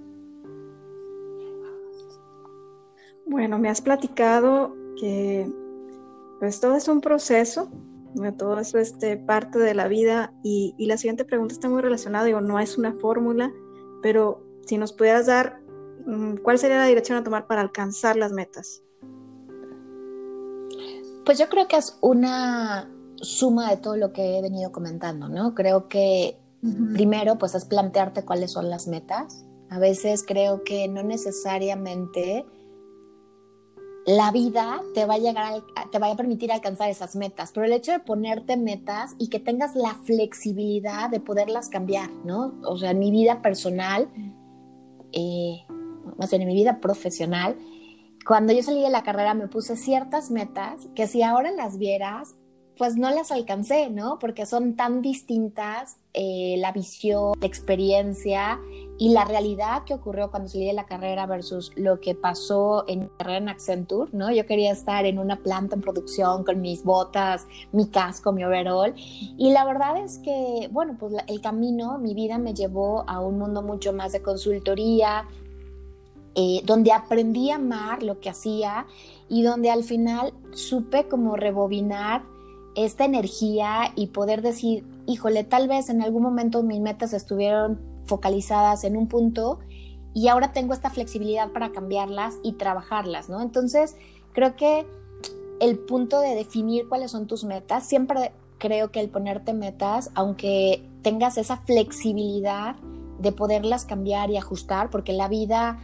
Bueno, 3.26 3.58
me 3.58 3.68
has 3.68 3.80
platicado 3.80 4.74
que 5.00 5.50
pues 6.40 6.60
todo 6.60 6.76
es 6.76 6.88
un 6.88 7.00
proceso, 7.00 7.70
todo 8.38 8.58
es 8.58 8.74
este, 8.74 9.16
parte 9.16 9.58
de 9.58 9.74
la 9.74 9.88
vida 9.88 10.32
y, 10.42 10.74
y, 10.76 10.86
la 10.86 10.96
siguiente 10.96 11.24
pregunta 11.24 11.54
está 11.54 11.68
muy 11.68 11.82
relacionada, 11.82 12.24
digo, 12.24 12.40
no 12.40 12.60
es 12.60 12.78
una 12.78 12.92
fórmula, 12.92 13.52
pero 14.02 14.44
si 14.66 14.78
nos 14.78 14.92
pudieras 14.92 15.26
dar, 15.26 15.60
mm, 16.06 16.36
¿cuál 16.42 16.58
sería 16.58 16.78
la 16.78 16.86
dirección 16.86 17.18
a 17.18 17.24
tomar 17.24 17.46
para 17.46 17.60
alcanzar 17.60 18.16
las 18.16 18.32
metas? 18.32 18.82
Pues 21.24 21.38
yo 21.38 21.48
creo 21.48 21.66
que 21.68 21.76
es 21.76 21.98
una 22.02 22.90
suma 23.16 23.70
de 23.70 23.78
todo 23.78 23.96
lo 23.96 24.12
que 24.12 24.38
he 24.38 24.42
venido 24.42 24.70
comentando, 24.72 25.28
¿no? 25.28 25.54
Creo 25.54 25.88
que 25.88 26.38
primero, 26.94 27.36
pues 27.36 27.54
es 27.54 27.64
plantearte 27.64 28.24
cuáles 28.24 28.52
son 28.52 28.70
las 28.70 28.86
metas. 28.86 29.44
A 29.68 29.78
veces 29.78 30.24
creo 30.26 30.64
que 30.64 30.88
no 30.88 31.02
necesariamente 31.02 32.46
la 34.06 34.30
vida 34.32 34.82
te 34.92 35.06
va 35.06 35.14
a 35.14 35.18
llegar, 35.18 35.62
te 35.90 35.98
va 35.98 36.10
a 36.10 36.16
permitir 36.16 36.52
alcanzar 36.52 36.90
esas 36.90 37.16
metas, 37.16 37.52
pero 37.52 37.66
el 37.66 37.72
hecho 37.72 37.92
de 37.92 38.00
ponerte 38.00 38.56
metas 38.56 39.14
y 39.18 39.28
que 39.28 39.40
tengas 39.40 39.74
la 39.74 39.94
flexibilidad 39.94 41.08
de 41.08 41.20
poderlas 41.20 41.68
cambiar, 41.68 42.10
¿no? 42.24 42.54
O 42.64 42.76
sea, 42.76 42.90
en 42.90 42.98
mi 42.98 43.10
vida 43.10 43.40
personal, 43.40 44.08
eh, 45.12 45.64
más 46.18 46.30
bien 46.30 46.42
en 46.42 46.48
mi 46.48 46.54
vida 46.54 46.80
profesional, 46.80 47.56
cuando 48.26 48.52
yo 48.52 48.62
salí 48.62 48.82
de 48.82 48.90
la 48.90 49.02
carrera 49.02 49.34
me 49.34 49.48
puse 49.48 49.76
ciertas 49.76 50.30
metas 50.30 50.86
que 50.94 51.06
si 51.06 51.22
ahora 51.22 51.50
las 51.50 51.78
vieras, 51.78 52.34
pues 52.76 52.96
no 52.96 53.10
las 53.10 53.30
alcancé, 53.30 53.90
¿no? 53.90 54.18
Porque 54.18 54.46
son 54.46 54.74
tan 54.74 55.00
distintas 55.00 55.96
eh, 56.12 56.56
la 56.58 56.72
visión, 56.72 57.32
la 57.40 57.46
experiencia 57.46 58.60
y 58.98 59.10
la 59.10 59.24
realidad 59.24 59.84
que 59.84 59.94
ocurrió 59.94 60.30
cuando 60.30 60.48
salí 60.48 60.66
de 60.66 60.72
la 60.72 60.86
carrera 60.86 61.26
versus 61.26 61.72
lo 61.76 62.00
que 62.00 62.14
pasó 62.14 62.84
en 62.86 63.00
mi 63.00 63.08
carrera 63.18 63.38
en 63.38 63.48
Accenture, 63.48 64.10
¿no? 64.12 64.30
Yo 64.32 64.46
quería 64.46 64.72
estar 64.72 65.06
en 65.06 65.18
una 65.18 65.36
planta 65.36 65.74
en 65.76 65.82
producción 65.82 66.44
con 66.44 66.60
mis 66.60 66.84
botas, 66.84 67.46
mi 67.72 67.88
casco, 67.88 68.32
mi 68.32 68.44
overall. 68.44 68.94
Y 68.96 69.52
la 69.52 69.64
verdad 69.64 69.96
es 69.98 70.18
que, 70.18 70.68
bueno, 70.70 70.96
pues 70.98 71.14
el 71.26 71.40
camino, 71.40 71.98
mi 71.98 72.14
vida 72.14 72.38
me 72.38 72.54
llevó 72.54 73.04
a 73.08 73.20
un 73.20 73.38
mundo 73.38 73.62
mucho 73.62 73.92
más 73.92 74.12
de 74.12 74.22
consultoría, 74.22 75.26
eh, 76.36 76.62
donde 76.64 76.92
aprendí 76.92 77.50
a 77.50 77.56
amar 77.56 78.02
lo 78.02 78.18
que 78.18 78.28
hacía 78.28 78.86
y 79.28 79.42
donde 79.42 79.70
al 79.70 79.84
final 79.84 80.32
supe 80.52 81.06
como 81.06 81.36
rebobinar 81.36 82.33
esta 82.74 83.04
energía 83.04 83.92
y 83.94 84.08
poder 84.08 84.42
decir, 84.42 84.84
híjole, 85.06 85.44
tal 85.44 85.68
vez 85.68 85.88
en 85.88 86.02
algún 86.02 86.22
momento 86.22 86.62
mis 86.62 86.80
metas 86.80 87.12
estuvieron 87.12 87.80
focalizadas 88.06 88.84
en 88.84 88.96
un 88.96 89.08
punto 89.08 89.60
y 90.12 90.28
ahora 90.28 90.52
tengo 90.52 90.74
esta 90.74 90.90
flexibilidad 90.90 91.50
para 91.50 91.72
cambiarlas 91.72 92.34
y 92.42 92.52
trabajarlas, 92.52 93.28
¿no? 93.28 93.40
Entonces, 93.40 93.96
creo 94.32 94.56
que 94.56 94.86
el 95.60 95.78
punto 95.78 96.20
de 96.20 96.34
definir 96.34 96.88
cuáles 96.88 97.10
son 97.10 97.26
tus 97.26 97.44
metas, 97.44 97.86
siempre 97.86 98.32
creo 98.58 98.90
que 98.90 99.00
el 99.00 99.08
ponerte 99.08 99.52
metas, 99.52 100.10
aunque 100.14 100.88
tengas 101.02 101.36
esa 101.36 101.58
flexibilidad 101.58 102.76
de 103.18 103.32
poderlas 103.32 103.84
cambiar 103.84 104.30
y 104.30 104.36
ajustar, 104.36 104.90
porque 104.90 105.12
la 105.12 105.28
vida 105.28 105.78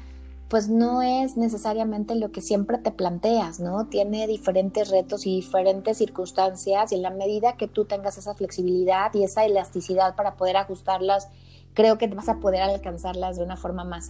pues 0.51 0.69
no 0.69 1.01
es 1.01 1.37
necesariamente 1.37 2.17
lo 2.17 2.33
que 2.33 2.41
siempre 2.41 2.77
te 2.77 2.91
planteas, 2.91 3.61
¿no? 3.61 3.87
Tiene 3.87 4.27
diferentes 4.27 4.91
retos 4.91 5.25
y 5.25 5.37
diferentes 5.37 5.97
circunstancias 5.97 6.91
y 6.91 6.97
en 6.97 7.03
la 7.03 7.11
medida 7.11 7.57
que 7.57 7.69
tú 7.69 7.85
tengas 7.85 8.19
esa 8.19 8.35
flexibilidad 8.35 9.15
y 9.15 9.23
esa 9.23 9.45
elasticidad 9.45 10.17
para 10.17 10.35
poder 10.35 10.57
ajustarlas, 10.57 11.29
creo 11.73 11.99
que 11.99 12.09
vas 12.09 12.29
a 12.29 12.41
poder 12.41 12.63
alcanzarlas 12.63 13.37
de 13.37 13.45
una 13.45 13.57
forma 13.57 13.85
más, 13.85 14.09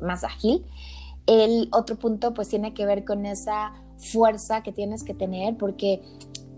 más 0.00 0.22
ágil. 0.22 0.64
El 1.26 1.68
otro 1.72 1.96
punto 1.96 2.34
pues 2.34 2.48
tiene 2.48 2.72
que 2.72 2.86
ver 2.86 3.04
con 3.04 3.26
esa 3.26 3.72
fuerza 3.98 4.62
que 4.62 4.70
tienes 4.70 5.02
que 5.02 5.12
tener 5.12 5.56
porque 5.56 6.02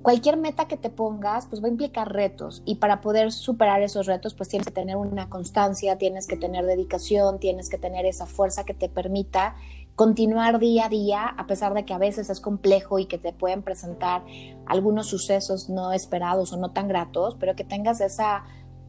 cualquier 0.03 0.37
meta 0.37 0.67
que 0.67 0.77
te 0.77 0.91
pongas, 0.91 1.47
pues 1.47 1.63
va 1.63 1.67
a 1.67 1.71
implicar 1.71 2.13
retos 2.13 2.63
y 2.65 2.77
para 2.77 3.01
poder 3.01 3.33
superar 3.33 3.83
esos 3.83 4.07
retos, 4.07 4.35
pues 4.35 4.49
tienes 4.49 4.67
que 4.67 4.73
tener 4.73 4.97
una 4.97 5.29
constancia, 5.29 5.97
tienes 5.97 6.27
que 6.27 6.37
tener 6.37 6.67
dedicación, 6.67 7.39
tienes 7.39 7.69
que 7.69 7.79
tener 7.79 8.05
esa 8.07 8.27
fuerza 8.27 8.65
que 8.65 8.75
te 8.75 8.89
permita 8.89 9.55
continuar 9.95 10.59
día 10.59 10.87
a 10.87 10.89
día, 10.89 11.27
a 11.27 11.47
pesar 11.47 11.75
de 11.75 11.85
que 11.85 11.95
a 11.95 11.99
veces 11.99 12.31
es 12.31 12.41
complejo 12.41 12.99
y 12.99 13.07
que 13.07 13.19
te 13.19 13.33
pueden 13.33 13.63
presentar 13.63 14.25
algunos 14.67 15.07
sucesos 15.09 15.69
no 15.69 15.93
esperados 15.93 16.53
o 16.53 16.57
no 16.57 16.71
tan 16.73 16.89
gratos, 16.89 17.37
pero 17.39 17.55
que 17.55 17.65
tengas 17.65 18.01
esa, 18.01 18.45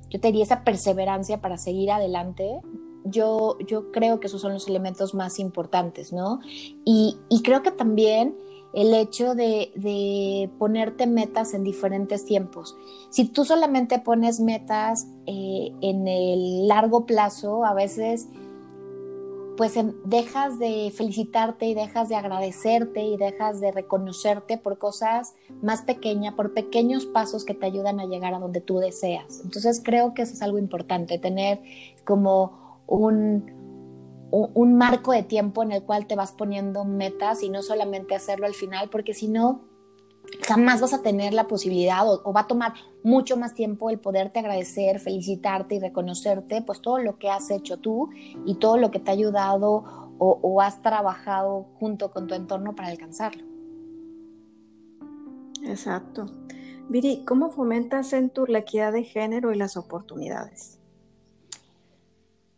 yo 0.10 0.20
te 0.20 0.28
diría, 0.28 0.44
esa 0.44 0.64
perseverancia 0.64 1.42
para 1.42 1.58
seguir 1.58 1.92
adelante. 1.92 2.62
Yo, 3.06 3.58
yo 3.68 3.92
creo 3.92 4.22
que 4.22 4.28
esos 4.28 4.40
son 4.40 4.54
los 4.54 4.70
elementos 4.70 5.14
más 5.14 5.38
importantes, 5.38 6.14
¿no? 6.14 6.40
Y, 6.86 7.18
y 7.30 7.44
creo 7.44 7.62
que 7.62 7.72
también 7.72 8.34
el 8.74 8.94
hecho 8.94 9.36
de, 9.36 10.50
ponerte 10.58 11.06
metas 11.08 11.54
en 11.54 11.64
diferentes 11.64 12.26
tiempos. 12.26 12.76
Si 13.10 13.26
tú 13.26 13.46
solamente 13.46 14.00
pones 14.00 14.40
metas 14.40 15.08
eh, 15.28 15.72
en 15.82 16.08
el 16.08 16.68
largo 16.68 17.06
plazo, 17.06 17.66
a 17.66 17.74
veces 17.74 18.28
pues 19.56 19.78
em, 19.78 19.94
dejas 20.06 20.58
de 20.60 20.92
felicitarte 20.96 21.68
y 21.68 21.74
dejas 21.74 22.10
de 22.10 22.16
agradecerte 22.16 23.04
y 23.04 23.18
dejas 23.18 23.60
de 23.62 23.72
reconocerte 23.72 24.58
por 24.58 24.78
cosas 24.78 25.36
más 25.62 25.84
pequeñas, 25.84 26.34
por 26.34 26.54
pequeños 26.54 27.06
pasos 27.06 27.46
que 27.46 27.54
te 27.54 27.66
ayudan 27.66 28.00
a 28.00 28.06
llegar 28.06 28.34
a 28.34 28.40
donde 28.40 28.62
tú 28.62 28.80
deseas. 28.80 29.42
Entonces 29.44 29.82
creo 29.84 30.14
que 30.14 30.24
eso 30.24 30.34
es 30.34 30.42
algo 30.42 30.58
importante, 30.58 31.20
tener 31.20 31.62
como 32.04 32.80
un, 32.88 33.63
un 34.36 34.76
marco 34.78 35.12
de 35.12 35.22
tiempo 35.22 35.62
en 35.62 35.72
el 35.72 35.84
cual 35.84 36.08
te 36.08 36.16
vas 36.16 36.32
poniendo 36.32 36.86
metas 36.86 37.44
y 37.44 37.50
no 37.50 37.62
solamente 37.62 38.16
hacerlo 38.16 38.48
al 38.48 38.56
final, 38.56 38.90
porque 38.90 39.14
si 39.14 39.28
no, 39.28 39.62
jamás 40.48 40.82
vas 40.82 40.94
a 40.94 41.02
tener 41.02 41.34
la 41.34 41.48
posibilidad 41.48 42.10
o, 42.10 42.34
va 42.34 42.42
a 42.42 42.48
tomar 42.48 42.74
mucho 43.04 43.38
más 43.38 43.54
tiempo 43.54 43.90
el 43.90 44.00
poderte 44.00 44.40
agradecer, 44.40 45.00
felicitarte 45.00 45.76
y 45.76 45.80
reconocerte, 45.80 46.62
pues 46.62 46.82
todo 46.82 46.98
lo 47.00 47.18
que 47.18 47.30
has 47.30 47.52
hecho 47.52 47.78
tú 47.78 48.10
y 48.46 48.56
todo 48.56 48.78
lo 48.78 48.92
que 48.92 49.00
te 49.00 49.12
ha 49.12 49.14
ayudado 49.14 49.84
o, 50.18 50.62
has 50.62 50.82
trabajado 50.82 51.68
junto 51.80 52.12
con 52.12 52.28
tu 52.28 52.34
entorno 52.34 52.76
para 52.76 52.88
alcanzarlo. 52.88 53.44
Exacto. 55.64 56.26
Viri, 56.90 57.24
¿cómo 57.26 57.50
fomentas 57.50 58.14
en 58.14 58.30
tu 58.30 58.46
la 58.46 58.60
equidad 58.60 58.94
de 58.94 59.04
género 59.04 59.52
y 59.52 59.58
las 59.58 59.76
oportunidades? 59.78 60.80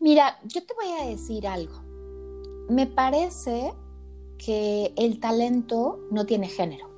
Mira, 0.05 0.38
yo 0.43 0.63
te 0.63 0.75
voy 0.75 1.01
a 1.01 1.09
decir 1.09 1.47
algo. 1.47 1.81
Me 2.69 2.85
parece 2.85 3.74
que 4.38 4.93
el 4.97 5.19
talento 5.19 5.97
no 6.12 6.27
tiene 6.27 6.47
género. 6.47 6.91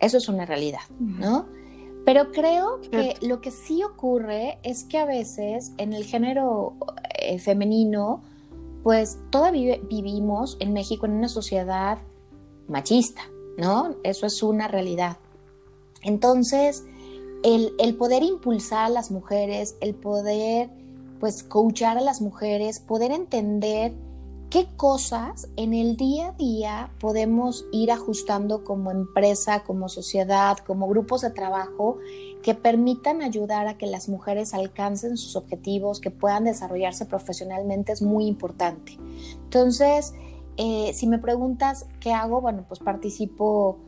Eso 0.00 0.16
es 0.16 0.30
una 0.30 0.46
realidad, 0.46 0.80
¿no? 0.98 1.44
Pero 2.06 2.32
creo 2.32 2.80
que 2.90 3.16
lo 3.20 3.42
que 3.42 3.50
sí 3.50 3.82
ocurre 3.82 4.58
es 4.62 4.84
que 4.84 4.96
a 4.96 5.04
veces 5.04 5.72
en 5.76 5.92
el 5.92 6.04
género 6.04 6.78
eh, 7.18 7.38
femenino, 7.38 8.22
pues 8.82 9.18
todavía 9.28 9.76
vivimos 9.90 10.56
en 10.58 10.72
México 10.72 11.04
en 11.04 11.12
una 11.12 11.28
sociedad 11.28 11.98
machista, 12.66 13.24
¿no? 13.58 13.96
Eso 14.04 14.24
es 14.24 14.42
una 14.42 14.68
realidad. 14.68 15.18
Entonces, 16.00 16.82
el, 17.42 17.74
el 17.78 17.94
poder 17.94 18.22
impulsar 18.22 18.86
a 18.86 18.88
las 18.88 19.10
mujeres, 19.10 19.76
el 19.82 19.94
poder 19.94 20.70
pues 21.22 21.44
coachar 21.44 21.98
a 21.98 22.00
las 22.00 22.20
mujeres, 22.20 22.80
poder 22.80 23.12
entender 23.12 23.92
qué 24.50 24.66
cosas 24.76 25.48
en 25.54 25.72
el 25.72 25.96
día 25.96 26.30
a 26.30 26.32
día 26.32 26.90
podemos 26.98 27.64
ir 27.70 27.92
ajustando 27.92 28.64
como 28.64 28.90
empresa, 28.90 29.62
como 29.62 29.88
sociedad, 29.88 30.58
como 30.58 30.88
grupos 30.88 31.20
de 31.20 31.30
trabajo 31.30 31.98
que 32.42 32.56
permitan 32.56 33.22
ayudar 33.22 33.68
a 33.68 33.78
que 33.78 33.86
las 33.86 34.08
mujeres 34.08 34.52
alcancen 34.52 35.16
sus 35.16 35.36
objetivos, 35.36 36.00
que 36.00 36.10
puedan 36.10 36.42
desarrollarse 36.42 37.06
profesionalmente 37.06 37.92
es 37.92 38.02
muy 38.02 38.26
importante. 38.26 38.98
Entonces, 39.44 40.14
eh, 40.56 40.90
si 40.92 41.06
me 41.06 41.20
preguntas 41.20 41.86
qué 42.00 42.12
hago, 42.12 42.40
bueno, 42.40 42.64
pues 42.66 42.80
participo 42.80 43.78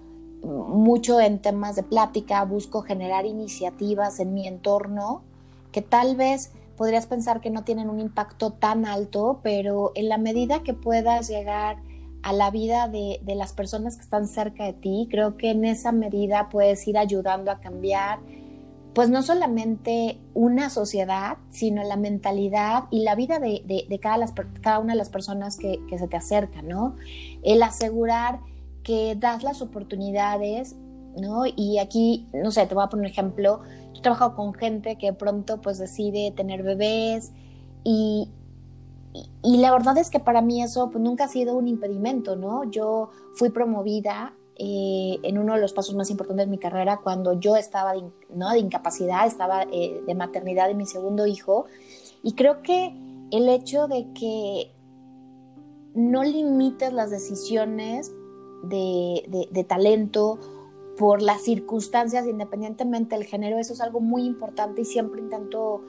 mucho 0.44 1.20
en 1.20 1.42
temas 1.42 1.74
de 1.74 1.82
plática, 1.82 2.44
busco 2.44 2.82
generar 2.82 3.26
iniciativas 3.26 4.20
en 4.20 4.34
mi 4.34 4.46
entorno 4.46 5.24
que 5.72 5.82
tal 5.82 6.14
vez 6.14 6.52
podrías 6.76 7.06
pensar 7.06 7.40
que 7.40 7.50
no 7.50 7.64
tienen 7.64 7.88
un 7.88 8.00
impacto 8.00 8.52
tan 8.52 8.86
alto, 8.86 9.40
pero 9.42 9.92
en 9.94 10.08
la 10.08 10.18
medida 10.18 10.62
que 10.62 10.74
puedas 10.74 11.28
llegar 11.28 11.76
a 12.22 12.32
la 12.32 12.50
vida 12.50 12.88
de, 12.88 13.20
las 13.36 13.52
personas 13.52 13.96
que 13.96 14.02
están 14.02 14.26
cerca 14.26 14.64
de 14.64 14.72
ti, 14.72 15.08
creo 15.10 15.36
que 15.36 15.50
en 15.50 15.64
esa 15.64 15.92
medida 15.92 16.48
puedes 16.48 16.86
ir 16.88 16.96
ayudando 16.96 17.50
a 17.50 17.60
cambiar 17.60 18.20
pues 18.94 19.10
no 19.10 19.22
solamente 19.22 20.20
una 20.34 20.70
sociedad, 20.70 21.38
sino 21.50 21.82
la 21.82 21.96
mentalidad 21.96 22.84
y 22.92 23.02
la 23.02 23.16
vida 23.16 23.40
de, 23.40 23.98
cada, 24.00 24.24
cada, 24.62 24.78
una 24.78 24.92
de 24.92 24.98
las 24.98 25.10
personas 25.10 25.56
que, 25.56 25.80
que, 25.88 25.98
se 25.98 26.06
te 26.06 26.16
acercan, 26.16 26.68
¿no? 26.68 26.94
El 27.42 27.60
asegurar 27.64 28.38
que 28.84 29.16
das 29.18 29.42
las 29.42 29.62
oportunidades, 29.62 30.76
¿no? 31.20 31.42
Y 31.44 31.78
aquí, 31.78 32.28
no 32.32 32.52
sé, 32.52 32.66
te 32.66 32.74
voy 32.74 32.84
a 32.84 32.88
poner 32.88 33.06
un 33.06 33.10
ejemplo, 33.10 33.62
trabajado 34.04 34.36
con 34.36 34.54
gente 34.54 34.96
que 34.96 35.12
pronto 35.12 35.60
pues 35.60 35.78
decide 35.78 36.32
tener 36.36 36.62
bebés 36.62 37.32
y, 37.82 38.30
y, 39.42 39.56
la 39.58 39.72
verdad 39.72 39.98
es 39.98 40.10
que 40.10 40.20
para 40.20 40.40
mí 40.40 40.62
eso 40.62 40.90
pues, 40.90 41.02
nunca 41.02 41.24
ha 41.24 41.28
sido 41.28 41.56
un 41.56 41.66
impedimento, 41.68 42.36
¿no? 42.36 42.64
Yo 42.70 43.10
fui 43.34 43.50
promovida 43.50 44.32
eh, 44.56 45.18
en 45.24 45.38
uno 45.38 45.54
de 45.54 45.60
los 45.60 45.72
pasos 45.72 45.96
más 45.96 46.10
importantes 46.10 46.46
de 46.46 46.50
mi 46.50 46.58
carrera 46.58 47.00
cuando 47.02 47.38
yo 47.40 47.56
estaba 47.56 47.92
de, 47.94 48.04
¿no? 48.34 48.50
de 48.50 48.60
incapacidad, 48.60 49.26
estaba 49.26 49.64
eh, 49.64 50.00
de 50.06 50.14
maternidad 50.14 50.68
de 50.68 50.74
mi 50.74 50.86
segundo 50.86 51.26
hijo. 51.26 51.66
Y 52.22 52.34
creo 52.34 52.62
que 52.62 52.94
el 53.32 53.48
hecho 53.48 53.88
de 53.88 54.12
que 54.12 54.72
no 55.94 56.22
limites 56.22 56.92
las 56.92 57.10
decisiones 57.10 58.12
de, 58.62 59.48
de 59.50 59.64
talento 59.64 60.38
por 60.96 61.22
las 61.22 61.42
circunstancias, 61.42 62.26
independientemente 62.26 63.16
del 63.16 63.24
género, 63.24 63.58
eso 63.58 63.72
es 63.72 63.80
algo 63.80 64.00
muy 64.00 64.24
importante 64.24 64.82
y 64.82 64.84
siempre 64.84 65.20
intento 65.20 65.82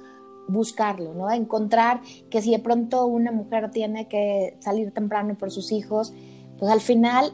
buscarlo, 0.48 1.14
¿no? 1.14 1.32
Encontrar 1.32 2.02
que 2.30 2.42
si 2.42 2.52
de 2.52 2.60
pronto 2.60 3.06
una 3.06 3.32
mujer 3.32 3.72
tiene 3.72 4.08
que 4.08 4.58
salir 4.60 4.92
temprano 4.92 5.36
por 5.36 5.52
sus 5.52 5.72
hijos, 5.72 6.14
pues 6.58 6.72
al 6.72 6.82
final 6.82 7.34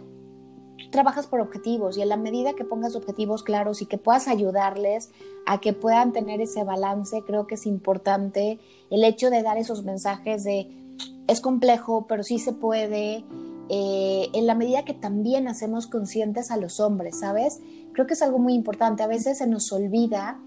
trabajas 0.91 1.27
por 1.27 1.39
objetivos 1.39 1.97
y 1.97 2.01
en 2.01 2.09
la 2.09 2.17
medida 2.17 2.53
que 2.53 2.65
pongas 2.65 2.95
objetivos 2.95 3.43
claros 3.43 3.81
y 3.81 3.85
que 3.85 3.97
puedas 3.97 4.27
ayudarles 4.27 5.11
a 5.45 5.59
que 5.59 5.73
puedan 5.73 6.11
tener 6.11 6.41
ese 6.41 6.63
balance, 6.63 7.21
creo 7.25 7.47
que 7.47 7.55
es 7.55 7.65
importante 7.65 8.59
el 8.89 9.03
hecho 9.03 9.29
de 9.29 9.43
dar 9.43 9.57
esos 9.57 9.83
mensajes 9.83 10.43
de 10.43 10.69
es 11.27 11.39
complejo, 11.41 12.05
pero 12.07 12.23
sí 12.23 12.39
se 12.39 12.51
puede, 12.51 13.23
eh, 13.73 14.29
en 14.33 14.47
la 14.47 14.53
medida 14.53 14.83
que 14.83 14.93
también 14.93 15.47
hacemos 15.47 15.87
conscientes 15.87 16.51
a 16.51 16.57
los 16.57 16.81
hombres, 16.81 17.19
¿sabes? 17.19 17.61
Creo 17.93 18.05
que 18.05 18.15
es 18.15 18.21
algo 18.21 18.37
muy 18.37 18.53
importante. 18.53 19.01
A 19.01 19.07
veces 19.07 19.37
se 19.37 19.47
nos 19.47 19.71
olvida 19.71 20.41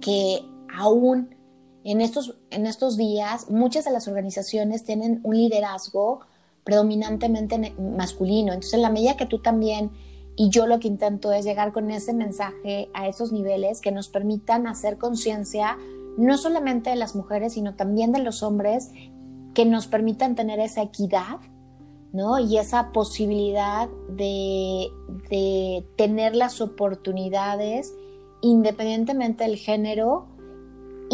que 0.00 0.44
aún 0.72 1.34
en 1.82 2.00
estos, 2.00 2.38
en 2.50 2.66
estos 2.66 2.96
días 2.96 3.50
muchas 3.50 3.84
de 3.84 3.90
las 3.90 4.06
organizaciones 4.06 4.84
tienen 4.84 5.18
un 5.24 5.36
liderazgo 5.36 6.20
predominantemente 6.62 7.74
masculino. 7.76 8.52
Entonces, 8.52 8.74
en 8.74 8.82
la 8.82 8.90
medida 8.90 9.16
que 9.16 9.26
tú 9.26 9.40
también 9.40 9.90
y 10.36 10.48
yo 10.48 10.68
lo 10.68 10.78
que 10.78 10.86
intento 10.86 11.32
es 11.32 11.44
llegar 11.44 11.72
con 11.72 11.90
ese 11.90 12.12
mensaje 12.12 12.88
a 12.94 13.08
esos 13.08 13.32
niveles 13.32 13.80
que 13.80 13.90
nos 13.90 14.08
permitan 14.08 14.68
hacer 14.68 14.96
conciencia 14.96 15.76
no 16.16 16.38
solamente 16.38 16.90
de 16.90 16.96
las 16.96 17.16
mujeres, 17.16 17.54
sino 17.54 17.74
también 17.74 18.12
de 18.12 18.20
los 18.20 18.44
hombres, 18.44 18.92
que 19.54 19.64
nos 19.64 19.88
permitan 19.88 20.36
tener 20.36 20.60
esa 20.60 20.82
equidad, 20.82 21.40
¿no? 22.12 22.38
Y 22.38 22.58
esa 22.58 22.92
posibilidad 22.92 23.88
de, 24.08 24.90
de 25.30 25.84
tener 25.96 26.36
las 26.36 26.60
oportunidades 26.60 27.94
independientemente 28.42 29.44
del 29.44 29.56
género 29.56 30.26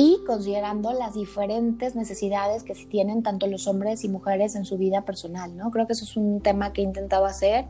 y 0.00 0.20
considerando 0.24 0.92
las 0.92 1.14
diferentes 1.14 1.96
necesidades 1.96 2.62
que 2.62 2.74
tienen 2.74 3.24
tanto 3.24 3.48
los 3.48 3.66
hombres 3.66 4.04
y 4.04 4.08
mujeres 4.08 4.54
en 4.54 4.64
su 4.64 4.78
vida 4.78 5.04
personal, 5.04 5.56
¿no? 5.56 5.72
Creo 5.72 5.88
que 5.88 5.92
eso 5.92 6.04
es 6.04 6.16
un 6.16 6.40
tema 6.40 6.72
que 6.72 6.82
he 6.82 6.84
intentado 6.84 7.26
hacer 7.26 7.66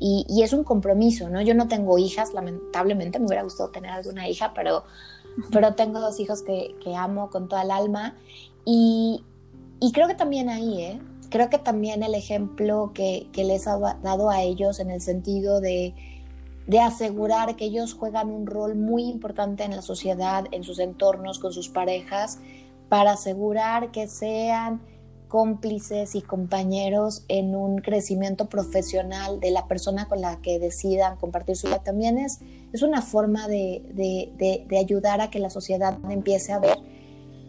y, 0.00 0.42
es 0.42 0.52
un 0.52 0.64
compromiso, 0.64 1.28
¿no? 1.28 1.40
Yo 1.42 1.54
no 1.54 1.68
tengo 1.68 1.98
hijas, 1.98 2.32
lamentablemente, 2.32 3.18
me 3.18 3.26
hubiera 3.26 3.42
gustado 3.42 3.68
tener 3.68 3.90
alguna 3.90 4.28
hija, 4.28 4.52
pero, 4.54 4.82
pero 5.52 5.74
tengo 5.74 6.00
dos 6.00 6.18
hijos 6.18 6.42
que, 6.42 6.74
amo 6.96 7.30
con 7.30 7.48
toda 7.48 7.62
el 7.62 7.70
alma 7.70 8.16
y, 8.64 9.22
creo 9.92 10.08
que 10.08 10.14
también 10.14 10.48
ahí, 10.48 10.82
¿eh? 10.82 11.00
Creo 11.30 11.48
que 11.48 11.58
también 11.58 12.02
el 12.02 12.14
ejemplo 12.14 12.92
que, 12.92 13.28
que 13.32 13.44
les 13.44 13.66
ha 13.66 13.78
dado 14.02 14.30
a 14.30 14.42
ellos 14.42 14.80
en 14.80 14.90
el 14.90 15.00
sentido 15.00 15.60
de 15.60 15.94
de 16.70 16.78
asegurar 16.78 17.56
que 17.56 17.64
ellos 17.64 17.94
juegan 17.94 18.30
un 18.30 18.46
rol 18.46 18.76
muy 18.76 19.02
importante 19.02 19.64
en 19.64 19.74
la 19.74 19.82
sociedad, 19.82 20.44
en 20.52 20.62
sus 20.62 20.78
entornos, 20.78 21.40
con 21.40 21.52
sus 21.52 21.68
parejas, 21.68 22.38
para 22.88 23.12
asegurar 23.12 23.90
que 23.90 24.06
sean 24.06 24.80
cómplices 25.26 26.14
y 26.14 26.22
compañeros 26.22 27.24
en 27.26 27.56
un 27.56 27.78
crecimiento 27.78 28.48
profesional 28.48 29.40
de 29.40 29.50
la 29.50 29.66
persona 29.66 30.06
con 30.06 30.20
la 30.20 30.40
que 30.42 30.60
decidan 30.60 31.16
compartir 31.16 31.56
su 31.56 31.66
vida. 31.66 31.82
También 31.82 32.18
es, 32.18 32.38
es 32.72 32.82
una 32.82 33.02
forma 33.02 33.48
de, 33.48 33.82
de, 33.92 34.78
ayudar 34.78 35.20
a 35.20 35.28
que 35.28 35.40
la 35.40 35.50
sociedad 35.50 35.98
empiece 36.08 36.52
a 36.52 36.60
ver 36.60 36.78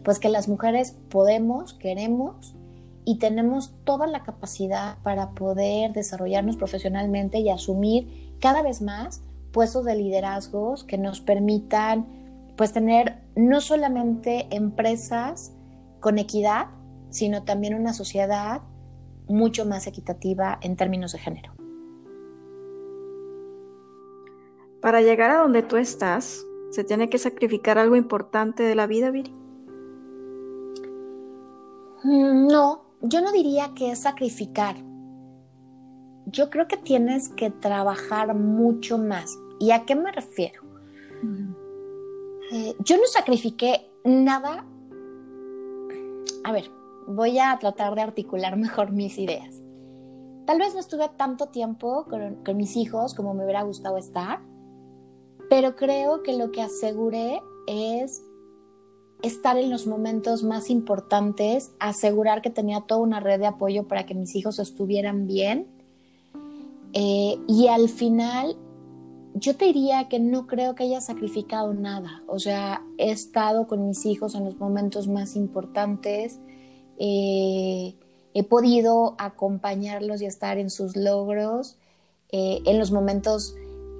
pues 0.02 0.18
que 0.18 0.28
las 0.30 0.48
mujeres 0.48 0.96
podemos, 1.10 1.74
queremos 1.74 2.56
y 3.04 3.18
tenemos 3.18 3.72
toda 3.84 4.06
la 4.06 4.22
capacidad 4.22 4.98
para 5.02 5.30
poder 5.30 5.92
desarrollarnos 5.92 6.56
profesionalmente 6.56 7.40
y 7.40 7.50
asumir 7.50 8.34
cada 8.40 8.62
vez 8.62 8.80
más 8.82 9.22
puestos 9.52 9.84
de 9.84 9.96
liderazgos 9.96 10.84
que 10.84 10.98
nos 10.98 11.20
permitan 11.20 12.06
pues 12.56 12.72
tener 12.72 13.18
no 13.34 13.60
solamente 13.60 14.46
empresas 14.50 15.52
con 16.00 16.18
equidad, 16.18 16.66
sino 17.10 17.44
también 17.44 17.74
una 17.74 17.92
sociedad 17.92 18.62
mucho 19.28 19.64
más 19.64 19.86
equitativa 19.86 20.58
en 20.60 20.76
términos 20.76 21.12
de 21.12 21.18
género. 21.18 21.52
Para 24.80 25.00
llegar 25.00 25.30
a 25.30 25.38
donde 25.38 25.62
tú 25.62 25.76
estás, 25.76 26.44
¿se 26.70 26.82
tiene 26.82 27.08
que 27.08 27.18
sacrificar 27.18 27.78
algo 27.78 27.94
importante 27.94 28.64
de 28.64 28.74
la 28.74 28.86
vida, 28.86 29.10
Viri? 29.10 29.32
Mm, 32.02 32.48
no, 32.48 32.91
yo 33.02 33.20
no 33.20 33.32
diría 33.32 33.72
que 33.74 33.90
es 33.90 34.00
sacrificar, 34.00 34.76
yo 36.26 36.50
creo 36.50 36.68
que 36.68 36.76
tienes 36.76 37.28
que 37.28 37.50
trabajar 37.50 38.34
mucho 38.34 38.96
más. 38.98 39.36
¿Y 39.58 39.72
a 39.72 39.84
qué 39.84 39.94
me 39.94 40.12
refiero? 40.12 40.62
Eh, 42.52 42.74
yo 42.78 42.96
no 42.96 43.06
sacrifiqué 43.06 43.90
nada. 44.04 44.64
A 46.44 46.52
ver, 46.52 46.70
voy 47.06 47.38
a 47.38 47.56
tratar 47.58 47.94
de 47.94 48.02
articular 48.02 48.56
mejor 48.56 48.92
mis 48.92 49.18
ideas. 49.18 49.60
Tal 50.46 50.58
vez 50.58 50.74
no 50.74 50.80
estuve 50.80 51.08
tanto 51.16 51.46
tiempo 51.46 52.06
con, 52.08 52.36
con 52.44 52.56
mis 52.56 52.76
hijos 52.76 53.14
como 53.14 53.34
me 53.34 53.44
hubiera 53.44 53.62
gustado 53.62 53.96
estar, 53.96 54.40
pero 55.48 55.76
creo 55.76 56.22
que 56.22 56.36
lo 56.36 56.50
que 56.50 56.62
aseguré 56.62 57.40
es 57.66 58.22
estar 59.22 59.56
en 59.56 59.70
los 59.70 59.86
momentos 59.86 60.42
más 60.42 60.70
importantes, 60.70 61.72
asegurar 61.78 62.42
que 62.42 62.50
tenía 62.50 62.80
toda 62.82 63.00
una 63.00 63.20
red 63.20 63.38
de 63.40 63.46
apoyo 63.46 63.86
para 63.88 64.06
que 64.06 64.14
mis 64.14 64.34
hijos 64.34 64.58
estuvieran 64.58 65.26
bien 65.26 65.66
eh, 66.92 67.38
y 67.48 67.68
al 67.68 67.88
final, 67.88 68.56
yo 69.34 69.56
te 69.56 69.66
diría 69.66 70.08
que 70.08 70.20
no 70.20 70.46
creo 70.46 70.74
que 70.74 70.84
haya 70.84 71.00
sacrificado 71.00 71.72
nada. 71.74 72.22
O 72.26 72.38
sea, 72.38 72.82
he 72.98 73.10
estado 73.10 73.66
con 73.66 73.88
mis 73.88 74.04
hijos 74.04 74.34
en 74.34 74.44
los 74.44 74.58
momentos 74.58 75.08
más 75.08 75.36
importantes. 75.36 76.38
Eh, 76.98 77.94
he 78.34 78.44
podido 78.44 79.14
acompañarlos 79.18 80.20
y 80.22 80.26
estar 80.26 80.58
en 80.58 80.70
sus 80.70 80.96
logros, 80.96 81.76
eh, 82.30 82.60
en 82.64 82.78
los 82.78 82.92
momentos 82.92 83.54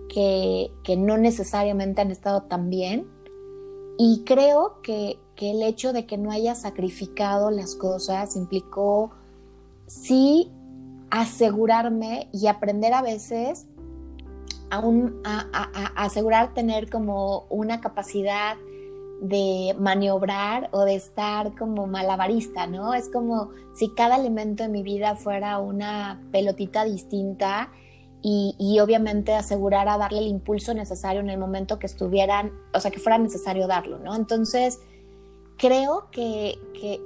que, 0.09 0.71
que, 0.85 0.97
no 0.97 1.17
necesariamente 1.19 2.03
han 2.03 2.11
estado 2.11 2.43
tan 2.43 2.71
bien. 2.71 3.07
Y 4.05 4.25
creo 4.25 4.83
que, 4.83 5.21
que 5.37 5.53
el 5.53 5.63
hecho 5.63 5.93
de 5.93 6.07
que 6.07 6.19
no 6.19 6.33
haya 6.33 6.57
sacrificado 6.57 7.53
las 7.53 7.77
cosas 7.77 8.35
implicó 8.35 9.13
sí 9.87 10.51
asegurarme 11.09 12.29
y 12.33 12.49
aprender 12.49 12.95
a 12.95 13.03
veces 13.03 13.69
a, 14.73 14.83
a, 15.23 16.05
asegurar 16.05 16.53
tener 16.53 16.91
como 16.91 17.47
una 17.49 17.81
capacidad 17.81 18.57
de 19.21 19.77
maniobrar 19.79 20.69
o 20.73 20.81
de 20.81 20.97
estar 20.97 21.55
como 21.55 21.87
malabarista, 21.87 22.67
¿no? 22.67 22.95
Es 22.95 23.09
como 23.09 23.51
si 23.77 23.91
cada 23.91 24.17
elemento 24.17 24.65
de 24.65 24.69
mi 24.69 24.83
vida 24.83 25.15
fuera 25.15 25.61
una 25.61 26.21
pelotita 26.33 26.85
distinta 26.85 27.71
y, 28.23 28.55
y, 28.59 28.79
obviamente 28.81 29.35
asegurar 29.35 29.89
a 29.89 29.99
darle 29.99 30.21
el 30.21 30.29
impulso 30.29 30.75
necesario 30.75 31.21
en 31.21 31.29
el 31.29 31.39
momento 31.39 31.79
que 31.79 31.87
estuvieran, 31.87 32.53
o 32.73 32.79
sea, 32.81 32.91
que 32.91 33.01
fuera 33.01 33.19
necesario 33.19 33.67
darlo, 33.67 33.99
¿no? 33.99 34.15
Entonces, 34.15 34.79
creo 35.63 36.09
que, 36.11 36.59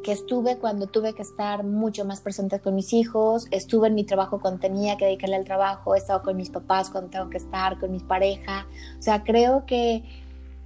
estuve 0.07 0.57
cuando 0.57 0.87
tuve 0.87 1.13
que 1.13 1.21
estar 1.21 1.63
mucho 1.63 2.07
más 2.07 2.23
presente 2.23 2.59
con 2.59 2.75
mis 2.75 2.95
hijos, 2.95 3.47
estuve 3.51 3.89
en 3.89 3.95
mi 3.95 4.05
trabajo 4.05 4.41
cuando 4.41 4.61
tenía 4.61 4.97
que 4.97 5.05
dedicarle 5.05 5.37
al 5.37 5.45
trabajo, 5.45 5.95
he 5.95 5.99
estado 5.99 6.23
con 6.23 6.39
mis 6.39 6.49
papás 6.49 6.89
cuando 6.89 7.11
tengo 7.11 7.29
que 7.29 7.37
estar, 7.37 7.79
con 7.79 7.93
mi 7.93 8.01
pareja. 8.01 8.67
O 8.99 9.03
sea, 9.03 9.25
creo 9.25 9.67
que, 9.67 10.05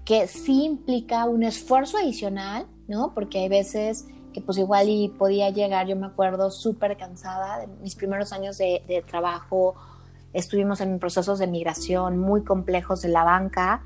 que 0.04 0.28
sí 0.28 0.64
implica 0.64 1.24
un 1.24 1.42
esfuerzo 1.42 1.98
adicional, 1.98 2.66
¿no? 2.86 3.12
Porque 3.12 3.40
hay 3.40 3.48
veces 3.48 4.06
que 4.32 4.40
pues 4.40 4.58
igual 4.58 4.88
y 4.88 5.08
podía 5.08 5.50
llegar, 5.50 5.88
yo 5.88 5.96
me 5.96 6.06
acuerdo, 6.06 6.52
súper 6.52 6.96
cansada 6.96 7.58
de 7.58 7.66
mis 7.82 7.96
primeros 7.96 8.32
años 8.32 8.56
de, 8.56 8.84
de 8.86 9.02
trabajo, 9.02 9.74
estuvimos 10.32 10.80
en 10.80 10.98
procesos 10.98 11.38
de 11.38 11.46
migración 11.46 12.18
muy 12.18 12.44
complejos 12.44 13.02
de 13.02 13.08
la 13.08 13.24
banca 13.24 13.82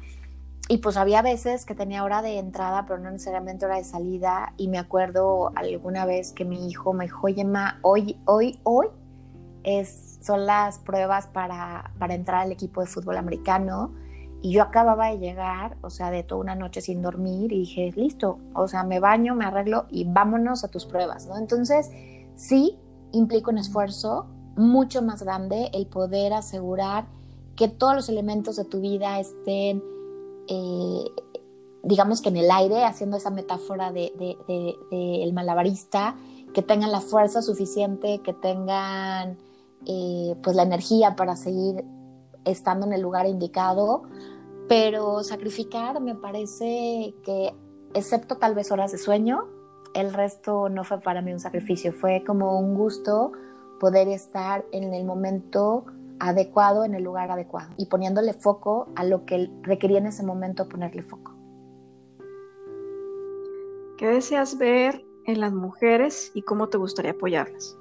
y 0.66 0.78
pues 0.78 0.96
había 0.96 1.20
veces 1.20 1.66
que 1.66 1.74
tenía 1.74 2.04
hora 2.04 2.22
de 2.22 2.38
entrada, 2.38 2.86
pero 2.86 2.98
no 2.98 3.10
necesariamente 3.10 3.66
hora 3.66 3.76
de 3.76 3.84
salida. 3.84 4.54
Y 4.56 4.68
me 4.68 4.78
acuerdo 4.78 5.52
alguna 5.56 6.06
vez 6.06 6.32
que 6.32 6.46
mi 6.46 6.68
hijo 6.68 6.94
me 6.94 7.04
dijo, 7.04 7.26
oye, 7.26 7.44
ma, 7.44 7.78
hoy, 7.82 8.18
hoy, 8.24 8.60
hoy 8.62 8.86
es, 9.62 10.18
son 10.22 10.46
las 10.46 10.78
pruebas 10.78 11.26
para, 11.26 11.92
para 11.98 12.14
entrar 12.14 12.40
al 12.40 12.52
equipo 12.52 12.80
de 12.80 12.86
fútbol 12.86 13.18
americano. 13.18 13.92
Y 14.40 14.52
yo 14.52 14.62
acababa 14.62 15.08
de 15.08 15.18
llegar, 15.18 15.76
o 15.82 15.90
sea, 15.90 16.10
de 16.10 16.22
toda 16.22 16.40
una 16.40 16.54
noche 16.54 16.80
sin 16.80 17.02
dormir 17.02 17.52
y 17.52 17.60
dije, 17.60 17.92
listo, 17.94 18.38
o 18.54 18.66
sea, 18.66 18.84
me 18.84 19.00
baño, 19.00 19.34
me 19.34 19.44
arreglo 19.44 19.86
y 19.90 20.04
vámonos 20.04 20.64
a 20.64 20.68
tus 20.68 20.86
pruebas, 20.86 21.26
¿no? 21.26 21.36
Entonces, 21.36 21.90
sí, 22.36 22.78
implica 23.12 23.50
un 23.50 23.58
esfuerzo 23.58 24.26
mucho 24.56 25.02
más 25.02 25.22
grande 25.22 25.70
el 25.72 25.86
poder 25.86 26.32
asegurar 26.32 27.06
que 27.56 27.68
todos 27.68 27.94
los 27.94 28.08
elementos 28.08 28.56
de 28.56 28.64
tu 28.64 28.80
vida 28.80 29.20
estén 29.20 29.82
eh, 30.48 31.04
digamos 31.84 32.22
que 32.22 32.30
en 32.30 32.38
el 32.38 32.50
aire, 32.50 32.84
haciendo 32.84 33.16
esa 33.16 33.30
metáfora 33.30 33.92
del 33.92 34.12
de, 34.18 35.30
malabarista, 35.32 36.16
que 36.52 36.62
tengan 36.62 36.90
la 36.90 37.00
fuerza 37.00 37.42
suficiente, 37.42 38.20
que 38.20 38.32
tengan 38.32 39.36
eh, 39.86 40.34
pues 40.42 40.56
la 40.56 40.62
energía 40.62 41.14
para 41.14 41.36
seguir 41.36 41.84
estando 42.44 42.86
en 42.86 42.94
el 42.94 43.02
lugar 43.02 43.26
indicado, 43.26 44.02
pero 44.68 45.22
sacrificar 45.22 46.00
me 46.00 46.14
parece 46.14 47.14
que, 47.22 47.54
excepto 47.92 48.36
tal 48.36 48.54
vez 48.54 48.72
horas 48.72 48.92
de 48.92 48.98
sueño, 48.98 49.46
el 49.94 50.12
resto 50.12 50.68
no 50.68 50.84
fue 50.84 51.00
para 51.00 51.22
mí 51.22 51.32
un 51.32 51.40
sacrificio, 51.40 51.92
fue 51.92 52.24
como 52.26 52.58
un 52.58 52.74
gusto 52.74 53.32
poder 53.84 54.08
estar 54.08 54.64
en 54.72 54.94
el 54.94 55.04
momento 55.04 55.84
adecuado 56.18 56.86
en 56.86 56.94
el 56.94 57.02
lugar 57.02 57.30
adecuado 57.30 57.68
y 57.76 57.84
poniéndole 57.84 58.32
foco 58.32 58.88
a 58.96 59.04
lo 59.04 59.26
que 59.26 59.50
requería 59.60 59.98
en 59.98 60.06
ese 60.06 60.22
momento 60.22 60.70
ponerle 60.70 61.02
foco. 61.02 61.34
¿Qué 63.98 64.06
deseas 64.06 64.56
ver 64.56 65.04
en 65.26 65.38
las 65.38 65.52
mujeres 65.52 66.32
y 66.32 66.40
cómo 66.40 66.70
te 66.70 66.78
gustaría 66.78 67.10
apoyarlas? 67.10 67.76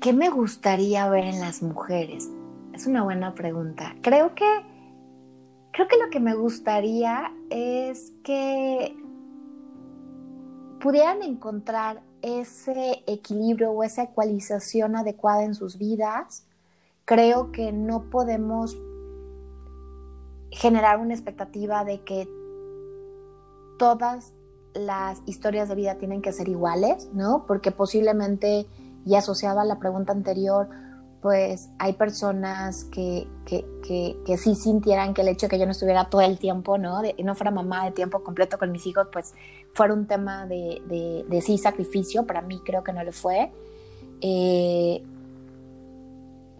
¿Qué 0.00 0.12
me 0.12 0.28
gustaría 0.28 1.08
ver 1.08 1.26
en 1.26 1.38
las 1.38 1.62
mujeres? 1.62 2.28
Es 2.72 2.88
una 2.88 3.04
buena 3.04 3.32
pregunta. 3.36 3.94
Creo 4.02 4.34
que 4.34 4.44
creo 5.70 5.86
que 5.86 5.98
lo 6.04 6.10
que 6.10 6.18
me 6.18 6.34
gustaría 6.34 7.32
es 7.48 8.12
que 8.24 9.05
pudieran 10.80 11.22
encontrar 11.22 12.02
ese 12.22 13.02
equilibrio 13.06 13.70
o 13.70 13.82
esa 13.82 14.04
ecualización 14.04 14.96
adecuada 14.96 15.44
en 15.44 15.54
sus 15.54 15.78
vidas, 15.78 16.44
creo 17.04 17.52
que 17.52 17.72
no 17.72 18.10
podemos 18.10 18.76
generar 20.50 20.98
una 20.98 21.14
expectativa 21.14 21.84
de 21.84 22.02
que 22.02 22.28
todas 23.78 24.32
las 24.74 25.22
historias 25.26 25.68
de 25.68 25.74
vida 25.74 25.96
tienen 25.96 26.22
que 26.22 26.32
ser 26.32 26.48
iguales, 26.48 27.08
¿no? 27.12 27.44
Porque 27.46 27.70
posiblemente, 27.70 28.66
y 29.04 29.14
asociado 29.14 29.60
a 29.60 29.64
la 29.64 29.78
pregunta 29.78 30.12
anterior, 30.12 30.68
pues 31.26 31.70
hay 31.80 31.94
personas 31.94 32.84
que, 32.84 33.26
que, 33.44 34.36
sí 34.38 34.54
sintieran 34.54 35.12
que 35.12 35.22
el 35.22 35.28
hecho 35.28 35.46
de 35.46 35.50
que 35.50 35.58
yo 35.58 35.64
no 35.64 35.72
estuviera 35.72 36.08
todo 36.08 36.20
el 36.20 36.38
tiempo, 36.38 36.78
¿no? 36.78 37.02
De, 37.02 37.16
no 37.24 37.34
fuera 37.34 37.50
mamá 37.50 37.84
de 37.84 37.90
tiempo 37.90 38.22
completo 38.22 38.58
con 38.58 38.70
mis 38.70 38.86
hijos, 38.86 39.08
pues 39.12 39.34
fuera 39.72 39.92
un 39.92 40.06
tema 40.06 40.46
de, 40.46 40.80
de, 41.28 41.40
sí 41.42 41.58
sacrificio, 41.58 42.28
para 42.28 42.42
mí 42.42 42.60
creo 42.64 42.84
que 42.84 42.92
no 42.92 43.02
lo 43.02 43.10
fue. 43.10 43.50
Eh, 44.20 45.04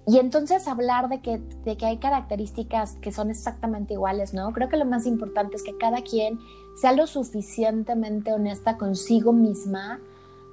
y 0.04 0.18
entonces 0.18 0.66
hablar 0.66 1.08
de 1.10 1.20
que, 1.20 1.38
de 1.64 1.76
que 1.76 1.86
hay 1.86 1.98
características 1.98 2.94
que 2.94 3.12
son 3.12 3.30
exactamente 3.30 3.94
iguales, 3.94 4.34
¿no? 4.34 4.52
Creo 4.52 4.68
que 4.68 4.78
lo 4.78 4.84
más 4.84 5.06
importante 5.06 5.54
es 5.54 5.62
que 5.62 5.78
cada 5.78 6.02
quien 6.02 6.40
sea 6.74 6.90
lo 6.90 7.06
suficientemente 7.06 8.32
honesta 8.32 8.78
consigo 8.78 9.32
misma 9.32 10.00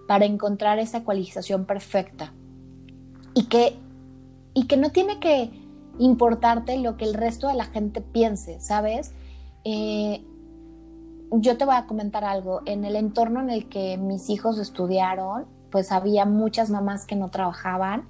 para 0.08 0.26
encontrar 0.26 0.78
esa 0.78 0.99
ecualización 0.99 1.65
perfecta. 1.65 2.32
Y 3.34 3.45
que 3.45 3.82
y 4.53 4.67
que 4.67 4.77
no 4.77 4.91
tiene 4.91 5.19
que 5.19 5.51
importarte 5.99 6.77
lo 6.77 6.97
que 6.97 7.05
el 7.05 7.13
resto 7.13 7.47
de 7.47 7.55
la 7.55 7.65
gente 7.65 8.01
piense, 8.01 8.59
¿sabes? 8.59 9.13
Eh, 9.63 10.25
yo 11.31 11.57
te 11.57 11.65
voy 11.65 11.75
a 11.75 11.85
comentar 11.85 12.23
algo. 12.23 12.61
En 12.65 12.85
el 12.85 12.95
entorno 12.95 13.41
en 13.41 13.49
el 13.49 13.69
que 13.69 13.97
mis 13.97 14.29
hijos 14.29 14.59
estudiaron, 14.59 15.45
pues 15.71 15.91
había 15.91 16.25
muchas 16.25 16.69
mamás 16.69 17.05
que 17.05 17.15
no 17.15 17.29
trabajaban 17.29 18.07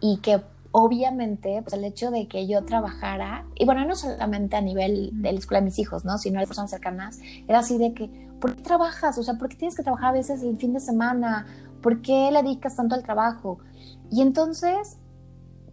y 0.00 0.18
que 0.18 0.42
obviamente 0.72 1.62
pues 1.62 1.72
el 1.72 1.84
hecho 1.84 2.10
de 2.10 2.28
que 2.28 2.46
yo 2.46 2.64
trabajara, 2.64 3.46
y 3.54 3.64
bueno, 3.64 3.86
no 3.86 3.94
solamente 3.94 4.56
a 4.56 4.60
nivel 4.60 5.10
de 5.22 5.32
la 5.32 5.38
escuela 5.38 5.60
de 5.60 5.66
mis 5.66 5.78
hijos, 5.78 6.04
¿no? 6.04 6.18
Sino 6.18 6.38
a 6.38 6.42
las 6.42 6.48
personas 6.48 6.70
cercanas, 6.70 7.18
era 7.48 7.60
así 7.60 7.78
de 7.78 7.94
que, 7.94 8.08
¿por 8.40 8.54
qué 8.54 8.62
trabajas? 8.62 9.16
O 9.16 9.22
sea, 9.22 9.34
¿por 9.34 9.48
qué 9.48 9.56
tienes 9.56 9.74
que 9.74 9.82
trabajar 9.82 10.10
a 10.10 10.12
veces 10.12 10.42
el 10.42 10.58
fin 10.58 10.74
de 10.74 10.80
semana? 10.80 11.46
¿Por 11.80 12.02
qué 12.02 12.30
le 12.30 12.42
dedicas 12.42 12.76
tanto 12.76 12.94
al 12.94 13.02
trabajo? 13.02 13.58
Y 14.10 14.20
entonces 14.20 14.98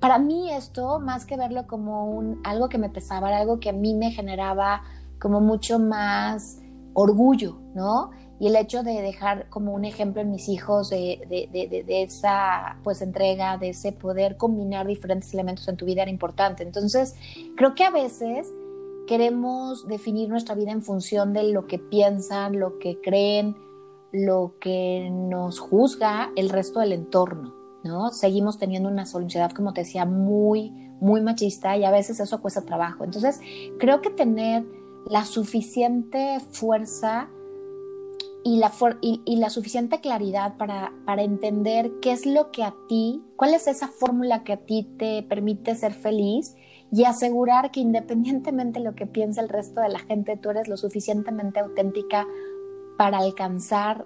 para 0.04 0.20
mí 0.20 0.52
esto, 0.52 1.00
más 1.00 1.26
que 1.26 1.38
verlo 1.38 1.66
como 1.66 2.10
un, 2.10 2.42
algo 2.44 2.68
que 2.68 2.78
me 2.78 2.90
pesaba, 2.90 3.30
era 3.30 3.38
algo 3.38 3.62
que 3.62 3.70
a 3.70 3.72
mí 3.72 3.94
me 3.94 4.12
generaba 4.12 4.84
como 5.18 5.40
mucho 5.40 5.80
más 5.80 6.60
orgullo, 6.92 7.62
¿no? 7.74 8.12
Y 8.38 8.48
el 8.48 8.58
hecho 8.58 8.84
de 8.84 9.02
dejar 9.02 9.48
como 9.48 9.74
un 9.74 9.86
ejemplo 9.86 10.22
en 10.22 10.30
mis 10.30 10.50
hijos 10.50 10.90
de, 10.90 11.22
de, 11.30 12.04
esa 12.04 12.82
pues 12.84 13.02
entrega, 13.02 13.58
de 13.58 13.70
ese 13.70 13.94
poder 13.94 14.36
combinar 14.36 14.88
diferentes 14.88 15.34
elementos 15.34 15.70
en 15.70 15.78
tu 15.78 15.86
vida 15.86 16.02
era 16.02 16.12
importante. 16.12 16.64
Entonces, 16.64 17.16
creo 17.56 17.74
que 17.74 17.86
a 17.86 17.90
veces 17.90 18.54
queremos 19.08 19.88
definir 19.88 20.28
nuestra 20.28 20.54
vida 20.54 20.74
en 20.74 20.82
función 20.82 21.32
de 21.32 21.44
lo 21.44 21.66
que 21.66 21.80
piensan, 21.80 22.60
lo 22.60 22.78
que 22.78 23.00
creen, 23.00 23.56
lo 24.12 24.56
que 24.60 25.08
nos 25.10 25.62
juzga 25.62 26.34
el 26.36 26.50
resto 26.50 26.82
del 26.82 26.92
entorno. 26.92 27.63
¿No? 27.84 28.12
Seguimos 28.12 28.58
teniendo 28.58 28.90
una 28.90 29.06
sociedad, 29.06 29.52
como 29.52 29.74
te 29.74 29.82
decía, 29.82 30.06
muy, 30.06 30.72
muy 31.00 31.22
machista 31.22 31.76
y 31.78 31.84
a 31.84 31.92
veces 31.92 32.20
eso 32.20 32.42
cuesta 32.42 32.62
trabajo. 32.62 33.04
Entonces, 33.04 33.40
creo 33.78 34.02
que 34.02 34.10
tener 34.10 34.66
la 35.06 35.26
suficiente 35.26 36.40
fuerza 36.52 37.30
y 38.46 38.58
la, 38.58 38.72
y, 39.02 39.36
la 39.38 39.50
suficiente 39.50 40.02
claridad 40.02 40.58
para, 40.58 40.94
para, 41.06 41.24
entender 41.24 41.92
qué 42.02 42.12
es 42.12 42.26
lo 42.26 42.52
que 42.52 42.64
a 42.64 42.74
ti, 42.90 43.22
cuál 43.38 43.54
es 43.54 43.68
esa 43.68 43.88
fórmula 43.88 44.44
que 44.44 44.54
a 44.54 44.58
ti 44.58 44.84
te 44.98 45.24
permite 45.24 45.76
ser 45.76 45.94
feliz 45.94 46.56
y 46.92 47.06
asegurar 47.06 47.72
que 47.72 47.80
independientemente 47.80 48.80
de 48.80 48.86
lo 48.86 48.96
que 48.96 49.08
piense 49.08 49.40
el 49.40 49.50
resto 49.50 49.82
de 49.82 49.90
la 49.90 50.00
gente, 50.00 50.38
tú 50.38 50.50
eres 50.50 50.68
lo 50.68 50.78
suficientemente 50.78 51.60
auténtica 51.60 52.28
para 52.98 53.18
alcanzar 53.18 54.06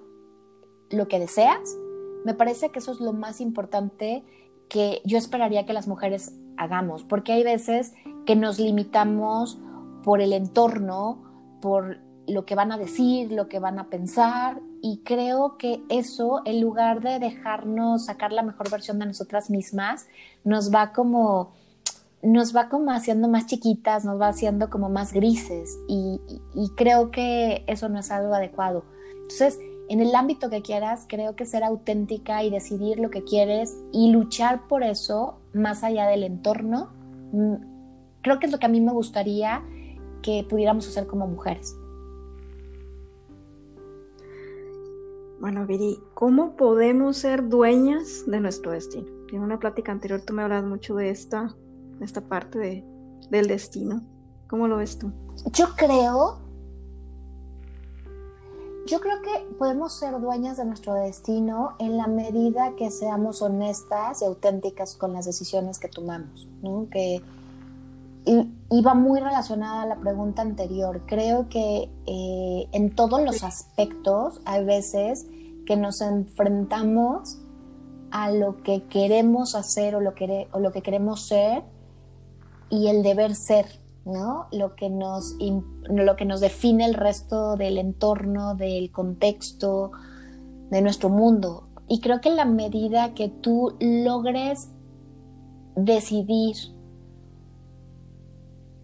lo 0.91 1.07
que 1.07 1.19
deseas 1.19 1.77
me 2.25 2.33
parece 2.33 2.69
que 2.69 2.79
eso 2.79 2.91
es 2.91 2.99
lo 2.99 3.13
más 3.13 3.41
importante 3.41 4.23
que 4.69 5.01
yo 5.05 5.17
esperaría 5.17 5.65
que 5.65 5.73
las 5.73 5.87
mujeres 5.87 6.33
hagamos, 6.57 7.03
porque 7.03 7.31
hay 7.31 7.43
veces 7.43 7.93
que 8.25 8.35
nos 8.35 8.59
limitamos 8.59 9.57
por 10.03 10.21
el 10.21 10.33
entorno, 10.33 11.23
por 11.61 11.99
lo 12.27 12.45
que 12.45 12.55
van 12.55 12.71
a 12.71 12.77
decir, 12.77 13.31
lo 13.31 13.47
que 13.47 13.59
van 13.59 13.79
a 13.79 13.89
pensar, 13.89 14.59
y 14.81 15.01
creo 15.03 15.57
que 15.57 15.81
eso, 15.89 16.41
en 16.45 16.61
lugar 16.61 17.01
de 17.01 17.19
dejarnos 17.19 18.05
sacar 18.05 18.31
la 18.31 18.43
mejor 18.43 18.69
versión 18.69 18.99
de 18.99 19.05
nosotras 19.05 19.49
mismas, 19.49 20.07
nos 20.43 20.73
va 20.73 20.91
como 20.91 21.53
nos 22.23 22.55
va 22.55 22.67
como 22.67 22.91
haciendo 22.91 23.27
más 23.27 23.45
chiquitas, 23.45 24.03
nos 24.03 24.19
va 24.19 24.29
haciendo 24.29 24.71
como 24.71 24.89
más 24.89 25.13
grises 25.13 25.77
y, 25.87 26.19
y 26.55 26.69
creo 26.75 27.11
que 27.11 27.63
eso 27.67 27.89
no 27.89 27.99
es 27.99 28.09
algo 28.11 28.33
adecuado. 28.33 28.83
Entonces, 29.21 29.59
en 29.89 30.01
el 30.01 30.13
ámbito 30.15 30.49
que 30.49 30.61
quieras, 30.61 31.05
creo 31.07 31.35
que 31.35 31.45
ser 31.45 31.63
auténtica 31.63 32.43
y 32.43 32.49
decidir 32.49 32.99
lo 32.99 33.09
que 33.09 33.23
quieres 33.23 33.77
y 33.91 34.11
luchar 34.11 34.67
por 34.67 34.83
eso 34.83 35.39
más 35.53 35.83
allá 35.83 36.07
del 36.07 36.23
entorno, 36.23 36.89
mm, 37.31 37.55
creo 38.21 38.39
que 38.39 38.47
es 38.47 38.51
lo 38.51 38.59
que 38.59 38.65
a 38.65 38.69
mí 38.69 38.81
me 38.81 38.91
gustaría 38.91 39.63
que 40.21 40.45
pudiéramos 40.49 40.87
hacer 40.87 41.07
como 41.07 41.27
mujeres. 41.27 41.75
Bueno, 45.39 45.65
Viri, 45.67 45.99
¿cómo 46.15 46.55
podemos 46.55 47.17
ser 47.17 47.47
dueñas 47.47 48.25
de 48.25 48.39
nuestro 48.39 48.71
destino? 48.71 49.07
En 49.31 49.41
una 49.41 49.59
plática 49.59 49.91
anterior 49.91 50.21
tú 50.25 50.33
me 50.33 50.41
hablas 50.41 50.63
mucho 50.63 50.95
de 50.95 51.09
esta, 51.09 51.55
de 51.99 52.05
esta 52.05 52.21
parte 52.21 52.57
de, 52.57 52.85
del 53.29 53.47
destino. 53.47 54.01
¿Cómo 54.49 54.67
lo 54.67 54.77
ves 54.77 54.97
tú? 54.97 55.11
Yo 55.53 55.67
creo 55.75 56.46
yo 58.87 58.99
creo 59.01 59.21
que 59.21 59.55
podemos 59.55 59.93
ser 59.93 60.19
dueñas 60.19 60.57
de 60.57 60.65
nuestro 60.65 60.93
destino 60.93 61.75
en 61.77 61.97
la 61.97 62.07
medida 62.07 62.73
que 62.75 62.89
seamos 62.89 63.41
honestas 63.41 64.21
y 64.21 64.25
auténticas 64.25 64.95
con 64.95 65.13
las 65.13 65.25
decisiones 65.25 65.77
que 65.77 65.89
tomamos, 65.89 66.47
¿no? 66.61 66.87
Que 66.89 67.21
iba 68.69 68.93
muy 68.93 69.19
relacionada 69.19 69.83
a 69.83 69.85
la 69.85 69.97
pregunta 69.97 70.41
anterior. 70.41 71.01
Creo 71.05 71.47
que 71.49 71.89
eh, 72.05 72.67
en 72.71 72.95
todos 72.95 73.21
los 73.21 73.43
aspectos 73.43 74.41
hay 74.45 74.65
veces 74.65 75.27
que 75.65 75.75
nos 75.75 76.01
enfrentamos 76.01 77.39
a 78.11 78.31
lo 78.31 78.63
que 78.63 78.83
queremos 78.83 79.55
hacer 79.55 79.95
o 79.95 80.01
lo 80.01 80.13
que, 80.15 80.47
o 80.51 80.59
lo 80.59 80.71
que 80.71 80.81
queremos 80.81 81.27
ser 81.27 81.63
y 82.69 82.87
el 82.87 83.03
deber 83.03 83.35
ser, 83.35 83.65
¿no? 84.07 84.47
Lo 84.51 84.75
que 84.75 84.89
nos, 84.89 85.35
lo 85.87 86.15
que 86.15 86.25
nos 86.25 86.39
define 86.39 86.85
el 86.85 86.93
resto 86.93 87.55
del 87.55 87.77
entorno, 87.77 88.55
del 88.55 88.91
contexto, 88.91 89.91
de 90.69 90.81
nuestro 90.81 91.09
mundo. 91.09 91.69
Y 91.87 92.01
creo 92.01 92.19
que 92.21 92.29
la 92.29 92.45
medida 92.45 93.13
que 93.13 93.29
tú 93.29 93.75
logres 93.79 94.69
decidir 95.75 96.55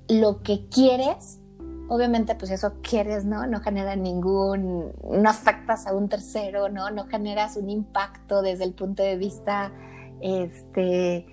lo 0.07 0.43
que 0.43 0.67
quieres, 0.67 1.39
obviamente 1.89 2.35
pues 2.35 2.51
eso 2.51 2.73
quieres, 2.81 3.25
¿no? 3.25 3.45
No 3.47 3.61
genera 3.61 3.95
ningún, 3.95 4.91
no 5.03 5.29
afectas 5.29 5.87
a 5.87 5.95
un 5.95 6.07
tercero, 6.07 6.69
¿no? 6.69 6.91
No 6.91 7.07
generas 7.07 7.57
un 7.57 7.69
impacto 7.69 8.41
desde 8.41 8.63
el 8.65 8.73
punto 8.73 9.03
de 9.03 9.17
vista, 9.17 9.71
este, 10.21 11.25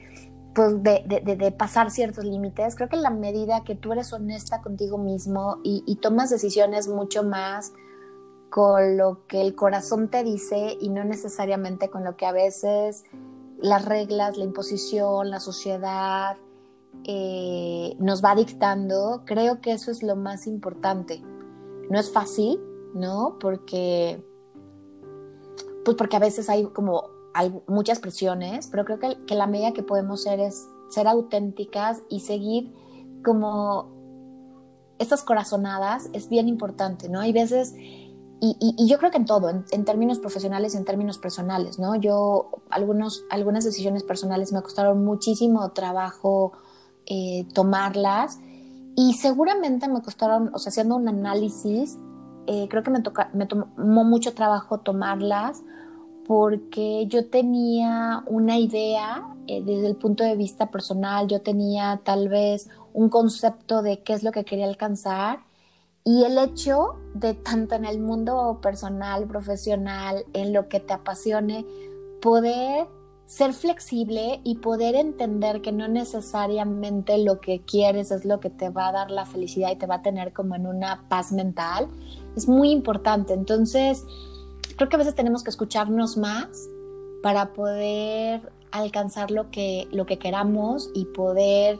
pues 0.54 0.82
de, 0.82 1.54
pasar 1.56 1.90
ciertos 1.90 2.24
límites. 2.24 2.74
Creo 2.74 2.88
que 2.88 2.96
en 2.96 3.02
la 3.02 3.10
medida 3.10 3.62
que 3.64 3.74
tú 3.74 3.92
eres 3.92 4.12
honesta 4.12 4.60
contigo 4.62 4.98
mismo 4.98 5.58
y, 5.62 5.96
tomas 5.96 6.30
decisiones 6.30 6.88
mucho 6.88 7.22
más 7.22 7.72
con 8.50 8.96
lo 8.96 9.26
que 9.28 9.40
el 9.40 9.54
corazón 9.54 10.08
te 10.08 10.24
dice 10.24 10.76
y 10.80 10.88
no 10.88 11.04
necesariamente 11.04 11.88
con 11.88 12.02
lo 12.02 12.16
que 12.16 12.26
a 12.26 12.32
veces 12.32 13.04
las 13.58 13.84
reglas, 13.84 14.36
la 14.36 14.44
imposición, 14.44 15.30
la 15.30 15.38
sociedad 15.38 16.36
eh, 17.04 17.94
nos 18.00 18.24
va 18.24 18.34
dictando, 18.34 19.22
creo 19.24 19.60
que 19.60 19.72
eso 19.72 19.92
es 19.92 20.02
lo 20.02 20.16
más 20.16 20.48
importante. 20.48 21.22
No 21.90 21.98
es 21.98 22.12
fácil, 22.12 22.60
¿no? 22.94 23.36
Porque, 23.38 24.24
pues 25.84 25.96
porque 25.96 26.16
a 26.16 26.20
veces 26.20 26.48
hay 26.48 26.64
como 26.64 27.19
muchas 27.66 28.00
presiones, 28.00 28.68
pero 28.68 28.84
creo 28.84 28.98
que, 28.98 29.16
que 29.26 29.34
la 29.34 29.46
medida 29.46 29.72
que 29.72 29.82
podemos 29.82 30.22
ser 30.22 30.40
es 30.40 30.68
ser 30.90 31.06
auténticas 31.06 32.02
y 32.08 32.20
seguir 32.20 32.72
como 33.24 34.00
estas 34.98 35.22
corazonadas 35.22 36.10
es 36.12 36.28
bien 36.28 36.48
importante, 36.48 37.08
¿no? 37.08 37.20
Hay 37.20 37.32
veces, 37.32 37.74
y, 37.74 38.56
y, 38.60 38.86
yo 38.86 38.98
creo 38.98 39.10
que 39.10 39.16
en 39.16 39.24
todo, 39.24 39.48
en, 39.48 39.84
términos 39.84 40.18
profesionales 40.18 40.74
y 40.74 40.76
en 40.76 40.84
términos 40.84 41.18
personales, 41.18 41.78
¿no? 41.78 41.94
Yo, 41.96 42.50
algunos, 42.68 43.24
algunas 43.30 43.64
decisiones 43.64 44.02
personales 44.02 44.52
me 44.52 44.60
costaron 44.62 45.04
muchísimo 45.04 45.70
trabajo 45.70 46.52
eh, 47.06 47.46
tomarlas 47.54 48.38
y 48.94 49.14
seguramente 49.14 49.88
me 49.88 50.02
costaron, 50.02 50.50
o 50.52 50.58
sea, 50.58 50.70
haciendo 50.70 50.96
un 50.96 51.08
análisis, 51.08 51.96
eh, 52.46 52.66
creo 52.68 52.82
que 52.82 52.90
me, 52.90 53.00
toca, 53.00 53.30
me 53.32 53.46
tomó 53.46 54.04
mucho 54.04 54.34
trabajo 54.34 54.80
tomarlas 54.80 55.62
porque 56.30 57.08
yo 57.08 57.26
tenía 57.26 58.22
una 58.28 58.56
idea 58.56 59.34
eh, 59.48 59.64
desde 59.64 59.88
el 59.88 59.96
punto 59.96 60.22
de 60.22 60.36
vista 60.36 60.70
personal, 60.70 61.26
yo 61.26 61.42
tenía 61.42 62.02
tal 62.04 62.28
vez 62.28 62.68
un 62.92 63.08
concepto 63.08 63.82
de 63.82 64.04
qué 64.04 64.12
es 64.12 64.22
lo 64.22 64.30
que 64.30 64.44
quería 64.44 64.66
alcanzar 64.66 65.40
y 66.04 66.22
el 66.22 66.38
hecho 66.38 67.00
de 67.14 67.34
tanto 67.34 67.74
en 67.74 67.84
el 67.84 67.98
mundo 67.98 68.60
personal, 68.62 69.26
profesional, 69.26 70.24
en 70.32 70.52
lo 70.52 70.68
que 70.68 70.78
te 70.78 70.92
apasione, 70.92 71.66
poder 72.22 72.86
ser 73.26 73.52
flexible 73.52 74.40
y 74.44 74.58
poder 74.58 74.94
entender 74.94 75.62
que 75.62 75.72
no 75.72 75.88
necesariamente 75.88 77.18
lo 77.18 77.40
que 77.40 77.62
quieres 77.62 78.12
es 78.12 78.24
lo 78.24 78.38
que 78.38 78.50
te 78.50 78.68
va 78.70 78.90
a 78.90 78.92
dar 78.92 79.10
la 79.10 79.26
felicidad 79.26 79.72
y 79.72 79.76
te 79.76 79.86
va 79.86 79.96
a 79.96 80.02
tener 80.02 80.32
como 80.32 80.54
en 80.54 80.68
una 80.68 81.08
paz 81.08 81.32
mental, 81.32 81.88
es 82.36 82.46
muy 82.46 82.70
importante. 82.70 83.34
Entonces, 83.34 84.04
creo 84.80 84.88
que 84.88 84.96
a 84.96 84.98
veces 85.00 85.14
tenemos 85.14 85.44
que 85.44 85.50
escucharnos 85.50 86.16
más 86.16 86.70
para 87.22 87.52
poder 87.52 88.50
alcanzar 88.70 89.30
lo 89.30 89.50
que, 89.50 89.86
lo 89.92 90.06
que 90.06 90.18
queramos 90.18 90.90
y 90.94 91.04
poder 91.04 91.78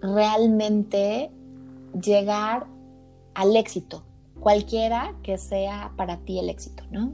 realmente 0.00 1.32
llegar 2.00 2.68
al 3.34 3.56
éxito, 3.56 4.04
cualquiera 4.38 5.16
que 5.24 5.36
sea 5.36 5.90
para 5.96 6.18
ti 6.18 6.38
el 6.38 6.48
éxito, 6.48 6.84
¿no? 6.92 7.12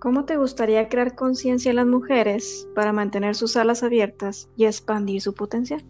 ¿Cómo 0.00 0.24
te 0.24 0.38
gustaría 0.38 0.88
crear 0.88 1.14
conciencia 1.14 1.68
en 1.68 1.76
las 1.76 1.86
mujeres 1.86 2.66
para 2.74 2.94
mantener 2.94 3.34
sus 3.34 3.54
alas 3.54 3.82
abiertas 3.82 4.48
y 4.56 4.64
expandir 4.64 5.20
su 5.20 5.34
potencial? 5.34 5.84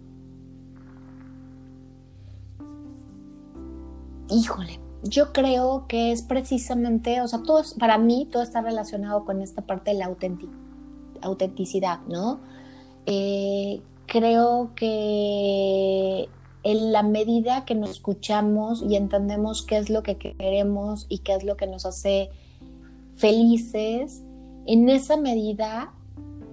Híjole, 4.29 4.81
yo 5.03 5.33
creo 5.33 5.87
que 5.89 6.13
es 6.13 6.23
precisamente, 6.23 7.21
o 7.21 7.29
sea, 7.29 7.43
todo, 7.43 7.63
para 7.79 7.99
mí 7.99 8.29
todo 8.31 8.43
está 8.43 8.61
relacionado 8.63 9.25
con 9.25 9.41
esta 9.41 9.63
parte 9.63 9.93
de 9.93 9.99
la 9.99 10.11
autenticidad, 11.23 12.01
¿no? 12.09 12.41
Eh, 13.07 13.81
creo 14.07 14.73
que 14.75 16.29
en 16.65 16.93
la 16.93 17.03
medida 17.03 17.65
que 17.65 17.75
nos 17.75 17.91
escuchamos 17.91 18.83
y 18.83 18.97
entendemos 18.97 19.63
qué 19.63 19.79
es 19.79 19.89
lo 19.89 20.03
que 20.03 20.17
queremos 20.17 21.07
y 21.09 21.19
qué 21.19 21.35
es 21.35 21.45
lo 21.45 21.57
que 21.57 21.67
nos 21.67 21.87
hace 21.87 22.31
felices, 23.15 24.23
en 24.67 24.89
esa 24.89 25.17
medida 25.17 25.93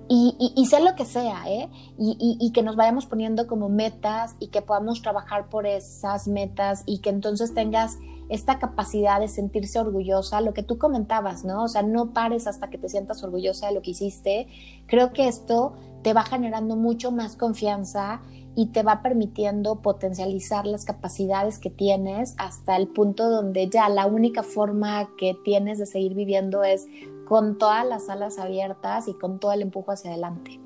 y, 0.08 0.54
y, 0.56 0.84
lo 0.84 0.96
que 0.96 1.06
sea, 1.06 1.44
¿eh? 1.48 1.70
Y, 1.98 2.38
y, 2.39 2.52
que 2.52 2.62
nos 2.62 2.76
vayamos 2.76 3.06
poniendo 3.08 3.48
como 3.48 3.70
metas 3.70 4.36
y 4.39 4.48
que 4.48 4.62
podamos 4.62 5.02
trabajar 5.02 5.50
por 5.50 5.65
esas 5.65 6.28
metas 6.28 6.84
y 6.86 7.00
que 7.00 7.10
entonces 7.10 7.54
tengas 7.54 7.98
esta 8.30 8.60
capacidad 8.60 9.20
de 9.20 9.28
sentirse 9.28 9.80
orgullosa, 9.80 10.41
lo 10.41 10.54
que 10.54 10.63
tú 10.63 10.78
comentabas, 10.78 11.44
¿no? 11.44 11.63
O 11.63 11.68
sea, 11.68 11.84
no 11.84 12.13
pares 12.13 12.48
hasta 12.48 12.70
que 12.70 12.78
te 12.78 12.89
sientas 12.89 13.24
orgullosa 13.24 13.68
de 13.68 13.74
lo 13.74 13.82
que 13.82 13.91
hiciste. 13.91 14.48
Creo 14.88 15.12
que 15.13 15.28
esto 15.28 15.74
te 16.04 16.13
va 16.13 16.24
generando 16.24 16.76
mucho 16.76 17.12
más 17.12 17.36
confianza 17.36 18.22
y 18.56 18.68
te 18.68 18.84
va 18.84 19.02
permitiendo 19.02 19.82
potencializar 19.82 20.65
las 20.65 20.86
capacidades 20.86 21.60
que 21.60 21.70
tienes 21.70 22.36
hasta 22.38 22.78
el 22.78 22.88
punto 22.88 23.30
donde 23.30 23.70
ya 23.70 23.89
la 23.89 24.06
única 24.06 24.44
forma 24.44 25.10
que 25.18 25.36
tienes 25.44 25.78
de 25.78 25.86
seguir 25.86 26.13
viviendo 26.13 26.63
es 26.63 26.88
con 27.26 27.58
todas 27.58 27.86
las 27.86 28.10
alas 28.10 28.38
abiertas 28.38 29.08
y 29.08 29.14
con 29.14 29.40
todo 29.40 29.52
el 29.52 29.62
empujo 29.62 29.92
hacia 29.92 30.12
adelante. 30.12 30.60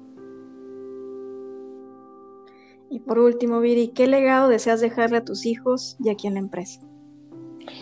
Y 2.90 3.00
por 3.00 3.20
último, 3.20 3.60
Viri, 3.60 3.90
¿qué 3.90 4.08
legado 4.08 4.48
deseas 4.48 4.82
dejarle 4.82 5.18
a 5.18 5.26
tus 5.26 5.46
hijos 5.46 5.96
y 6.00 6.10
aquí 6.10 6.28
en 6.28 6.34
la 6.34 6.40
empresa? 6.40 6.82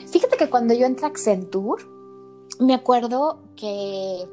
Fíjate 0.08 0.38
que 0.38 0.50
cuando 0.50 0.74
yo 0.74 0.86
entré 0.86 1.06
a 1.06 1.10
Accenture, 1.10 1.84
me 2.60 2.74
acuerdo 2.74 3.40
que 3.56 4.28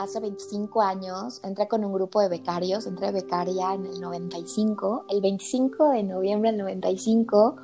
hace 0.00 0.20
25 0.20 0.82
años 0.82 1.40
entré 1.44 1.68
con 1.68 1.84
un 1.84 1.92
grupo 1.92 2.20
de 2.20 2.28
becarios, 2.28 2.86
entré 2.86 3.12
becaria 3.12 3.74
en 3.74 3.86
el 3.86 4.00
95, 4.00 5.06
el 5.10 5.20
25 5.20 5.90
de 5.90 6.02
noviembre 6.02 6.50
del 6.50 6.60
95, 6.60 7.56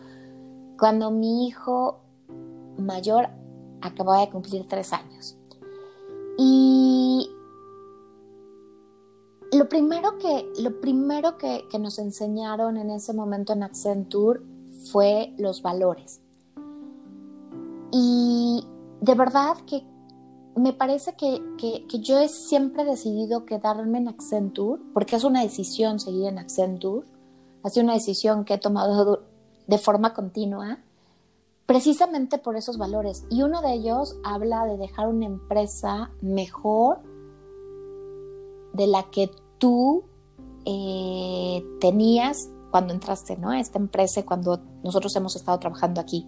cuando 0.79 1.11
mi 1.11 1.49
hijo 1.49 2.01
mayor 2.79 3.29
acababa 3.81 4.21
de 4.21 4.31
cumplir 4.31 4.67
tres 4.69 4.93
años. 4.93 5.37
Y 6.45 7.31
lo 9.53 9.69
primero 9.69 10.19
que, 10.19 10.53
lo 10.61 10.81
primero 10.81 11.39
que, 11.39 11.69
que 11.71 11.79
nos 11.79 12.01
enseñaron 12.01 12.77
en 12.77 12.91
ese 12.91 13.13
momento 13.13 13.53
en 13.53 13.63
Accenture 13.63 14.41
fue 14.91 15.33
los 15.39 15.63
valores. 15.63 16.21
Y 17.93 18.67
de 19.01 19.15
verdad 19.15 19.57
que 19.67 19.85
me 20.57 20.73
parece 20.73 21.15
que, 21.15 21.41
yo 22.01 22.19
he 22.19 22.29
siempre 22.29 22.85
decidido 22.85 23.45
quedarme 23.45 23.99
en 23.99 24.09
Accenture, 24.09 24.83
porque 24.93 25.17
es 25.17 25.25
una 25.25 25.43
decisión 25.43 25.99
seguir 25.99 26.27
en 26.27 26.39
Accenture, 26.39 27.07
ha 27.63 27.71
sido 27.71 27.85
una 27.85 27.95
decisión 27.95 28.45
que 28.45 28.55
he 28.55 28.59
tomado 28.59 29.23
de 29.67 29.79
forma 29.79 30.13
continua, 30.13 30.79
precisamente 31.67 32.39
por 32.39 32.57
esos 32.57 32.79
valores. 32.79 33.25
Y 33.31 33.43
uno 33.43 33.63
de 33.63 33.75
ellos 33.75 34.17
habla 34.25 34.67
de 34.67 34.77
dejar 34.77 35.09
una 35.09 35.27
empresa 35.27 36.11
mejor 36.21 37.01
de 38.73 38.87
la 38.87 39.11
que 39.11 39.31
tú 39.59 40.05
eh, 40.65 41.65
tenías 41.81 42.49
cuando 42.71 42.95
entraste 42.95 43.37
¿no? 43.37 43.51
a 43.51 43.61
esta 43.61 43.79
empresa, 43.79 44.25
cuando 44.25 44.61
nosotros 44.83 45.15
hemos 45.17 45.37
estado 45.37 45.59
trabajando 45.59 46.01
aquí. 46.01 46.27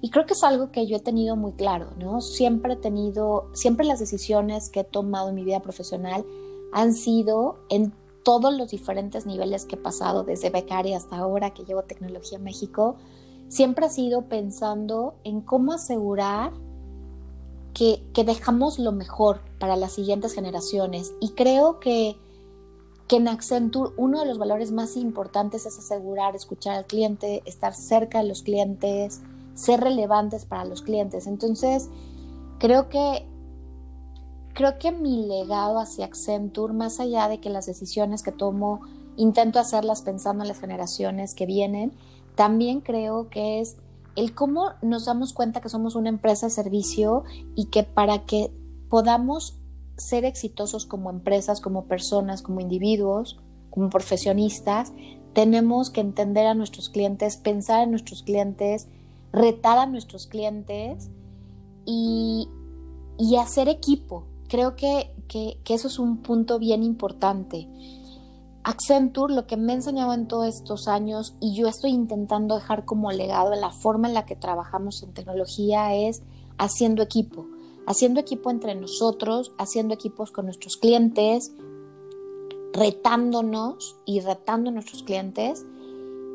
Y 0.00 0.10
creo 0.10 0.26
que 0.26 0.34
es 0.34 0.42
algo 0.42 0.70
que 0.70 0.86
yo 0.86 0.96
he 0.96 1.00
tenido 1.00 1.36
muy 1.36 1.52
claro, 1.52 1.90
¿no? 1.98 2.20
Siempre 2.20 2.74
he 2.74 2.76
tenido, 2.76 3.48
siempre 3.54 3.86
las 3.86 4.00
decisiones 4.00 4.68
que 4.68 4.80
he 4.80 4.84
tomado 4.84 5.30
en 5.30 5.34
mi 5.34 5.44
vida 5.44 5.60
profesional 5.60 6.26
han 6.72 6.92
sido 6.92 7.56
en 7.70 7.94
todos 8.22 8.52
los 8.52 8.70
diferentes 8.70 9.24
niveles 9.24 9.64
que 9.64 9.76
he 9.76 9.78
pasado, 9.78 10.24
desde 10.24 10.50
becaria 10.50 10.96
hasta 10.96 11.16
ahora 11.16 11.54
que 11.54 11.64
llevo 11.64 11.84
tecnología 11.84 12.36
en 12.36 12.44
México, 12.44 12.96
siempre 13.48 13.86
ha 13.86 13.90
sido 13.90 14.22
pensando 14.22 15.14
en 15.24 15.40
cómo 15.40 15.72
asegurar 15.72 16.52
que, 17.72 18.02
dejamos 18.24 18.78
lo 18.78 18.92
mejor 18.92 19.40
para 19.58 19.76
las 19.76 19.92
siguientes 19.92 20.32
generaciones. 20.32 21.12
Y 21.20 21.30
creo 21.30 21.80
que, 21.80 22.16
que 23.08 23.16
en 23.16 23.28
Accenture 23.28 23.92
uno 23.96 24.20
de 24.20 24.26
los 24.26 24.38
valores 24.38 24.70
más 24.70 24.96
importantes 24.96 25.66
es 25.66 25.78
asegurar, 25.78 26.36
escuchar 26.36 26.76
al 26.76 26.86
cliente, 26.86 27.42
estar 27.44 27.74
cerca 27.74 28.18
de 28.18 28.28
los 28.28 28.42
clientes, 28.42 29.20
ser 29.54 29.80
relevantes 29.80 30.44
para 30.44 30.64
los 30.64 30.82
clientes. 30.82 31.26
Entonces, 31.26 31.88
creo 32.58 32.88
que 32.88 33.26
creo 34.54 34.78
que 34.78 34.92
mi 34.92 35.26
legado 35.26 35.78
hacia 35.78 36.06
Accenture, 36.06 36.72
más 36.72 37.00
allá 37.00 37.28
de 37.28 37.40
que 37.40 37.50
las 37.50 37.66
decisiones 37.66 38.22
que 38.22 38.32
tomo 38.32 38.80
intento 39.16 39.58
hacerlas 39.58 40.02
pensando 40.02 40.44
en 40.44 40.48
las 40.48 40.60
generaciones 40.60 41.34
que 41.34 41.44
vienen. 41.44 41.92
También 42.34 42.80
creo 42.80 43.28
que 43.28 43.60
es 43.60 43.76
el 44.16 44.34
cómo 44.34 44.70
nos 44.82 45.06
damos 45.06 45.32
cuenta 45.32 45.60
que 45.60 45.68
somos 45.68 45.94
una 45.94 46.08
empresa 46.08 46.46
de 46.46 46.50
servicio 46.50 47.24
y 47.54 47.66
que 47.66 47.82
para 47.82 48.24
que 48.24 48.52
podamos 48.88 49.58
ser 49.96 50.24
exitosos 50.24 50.86
como 50.86 51.10
empresas, 51.10 51.60
como 51.60 51.86
personas, 51.86 52.42
como 52.42 52.60
individuos, 52.60 53.40
como 53.70 53.90
profesionistas, 53.90 54.92
tenemos 55.32 55.90
que 55.90 56.00
entender 56.00 56.46
a 56.46 56.54
nuestros 56.54 56.88
clientes, 56.88 57.36
pensar 57.36 57.82
en 57.82 57.90
nuestros 57.90 58.22
clientes, 58.22 58.88
retar 59.32 59.78
a 59.78 59.86
nuestros 59.86 60.26
clientes 60.26 61.10
y, 61.84 62.48
hacer 63.38 63.68
equipo. 63.68 64.24
Creo 64.48 64.76
que, 64.76 65.10
que, 65.28 65.58
eso 65.68 65.88
es 65.88 65.98
un 65.98 66.18
punto 66.18 66.58
bien 66.58 66.82
importante. 66.82 67.68
Accenture 68.66 69.34
lo 69.34 69.46
que 69.46 69.58
me 69.58 69.72
ha 69.72 69.76
enseñado 69.76 70.14
en 70.14 70.26
todos 70.26 70.46
estos 70.46 70.88
años 70.88 71.36
y 71.38 71.54
yo 71.54 71.68
estoy 71.68 71.90
intentando 71.90 72.54
dejar 72.54 72.86
como 72.86 73.12
legado 73.12 73.54
la 73.54 73.70
forma 73.70 74.08
en 74.08 74.14
la 74.14 74.24
que 74.24 74.36
trabajamos 74.36 75.02
en 75.02 75.12
tecnología 75.12 75.94
es 75.94 76.22
haciendo 76.56 77.02
equipo, 77.02 77.46
haciendo 77.86 78.20
equipo 78.20 78.50
entre 78.50 78.74
nosotros, 78.74 79.52
haciendo 79.58 79.92
equipos 79.92 80.30
con 80.30 80.46
nuestros 80.46 80.78
clientes, 80.78 81.52
retándonos 82.72 83.96
y 84.06 84.20
retando 84.20 84.70
a 84.70 84.72
nuestros 84.72 85.02
clientes 85.02 85.66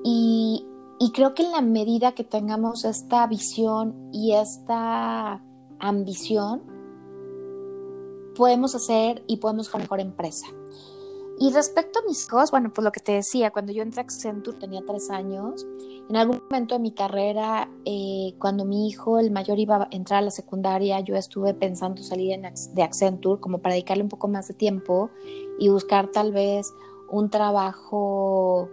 y, 0.04 0.68
y 1.00 1.12
creo 1.13 1.34
que 1.34 1.42
en 1.42 1.52
la 1.52 1.62
medida 1.62 2.12
que 2.12 2.24
tengamos 2.24 2.86
esta 2.86 3.26
visión 3.26 4.12
y 4.13 4.34
esta 4.34 5.44
ambición, 5.80 6.62
podemos 8.36 8.76
hacer 8.76 9.24
y 9.26 9.38
podemos 9.38 9.65
ser 9.65 9.82
mejor 9.82 10.00
empresa. 10.00 10.46
Y 11.41 11.54
respecto 11.54 11.99
a 11.99 12.02
mis 12.06 12.25
hijos, 12.25 12.52
bueno, 12.52 12.73
pues 12.73 12.84
lo 12.84 12.91
que 12.91 12.99
te 12.99 13.13
decía, 13.13 13.49
cuando 13.52 13.71
yo 13.71 13.82
entré 13.82 14.02
a 14.02 14.04
Accenture 14.04 14.58
tenía 14.58 14.82
tres 14.86 15.10
años. 15.10 15.65
En 16.10 16.17
algún 16.17 16.41
momento 16.49 16.75
de 16.75 16.82
mi 16.82 16.91
carrera, 16.91 17.69
eh, 17.86 18.36
cuando 18.39 18.65
mi 18.65 18.89
hijo, 18.89 19.19
el 19.19 19.32
mayor, 19.32 19.58
iba 19.58 19.84
a 19.84 19.88
entrar 19.91 20.19
a 20.19 20.23
la 20.23 20.32
secundaria, 20.32 20.99
yo 20.99 21.15
estuve 21.15 21.54
pensando 21.54 22.04
salir 22.04 22.38
de 22.73 22.84
Accenture 22.84 23.39
como 23.39 23.60
para 23.60 23.75
dedicarle 23.75 24.04
un 24.04 24.10
poco 24.10 24.28
más 24.28 24.49
de 24.49 24.54
tiempo 24.54 25.12
y 25.58 25.69
buscar 25.69 26.12
tal 26.12 26.34
vez 26.34 26.73
un 27.10 27.30
trabajo 27.30 28.67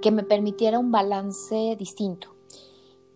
que 0.00 0.12
me 0.12 0.22
permitiera 0.22 0.78
un 0.78 0.92
balance 0.92 1.74
distinto. 1.76 2.36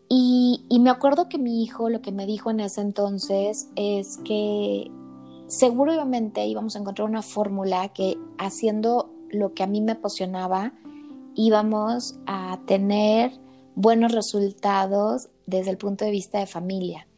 Y, 0.09 0.66
y 0.68 0.81
me 0.81 0.90
acuerdo 0.90 1.29
que 1.29 1.38
mi 1.38 1.62
hijo 1.62 1.90
lo 1.90 2.03
que 2.03 2.11
me 2.11 2.26
dijo 2.26 2.50
en 2.50 2.59
ese 2.59 2.81
entonces 2.81 3.68
es 3.76 4.18
que 4.24 4.90
seguramente 5.50 6.46
íbamos 6.46 6.76
a 6.76 6.78
encontrar 6.78 7.08
una 7.08 7.22
fórmula 7.22 7.88
que 7.88 8.16
haciendo 8.38 9.10
lo 9.30 9.52
que 9.52 9.64
a 9.64 9.66
mí 9.66 9.80
me 9.80 9.92
apasionaba, 9.92 10.72
íbamos 11.34 12.18
a 12.26 12.60
tener 12.66 13.32
buenos 13.74 14.12
resultados 14.12 15.28
desde 15.46 15.70
el 15.70 15.76
punto 15.76 16.04
de 16.04 16.12
vista 16.12 16.38
de 16.38 16.46
familia. 16.46 17.08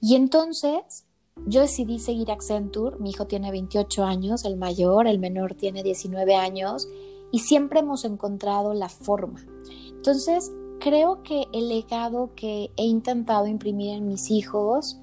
Y 0.00 0.16
entonces 0.16 1.06
yo 1.46 1.60
decidí 1.60 2.00
seguir 2.00 2.32
Accenture, 2.32 2.96
mi 2.98 3.10
hijo 3.10 3.26
tiene 3.26 3.52
28 3.52 4.04
años, 4.04 4.44
el 4.44 4.56
mayor, 4.56 5.06
el 5.06 5.20
menor 5.20 5.54
tiene 5.54 5.84
19 5.84 6.34
años, 6.34 6.88
y 7.30 7.40
siempre 7.40 7.80
hemos 7.80 8.04
encontrado 8.04 8.74
la 8.74 8.88
forma. 8.88 9.44
Entonces, 9.90 10.50
creo 10.80 11.22
que 11.22 11.44
el 11.52 11.68
legado 11.68 12.32
que 12.34 12.70
he 12.76 12.84
intentado 12.84 13.46
imprimir 13.46 13.94
en 13.94 14.08
mis 14.08 14.30
hijos 14.30 15.00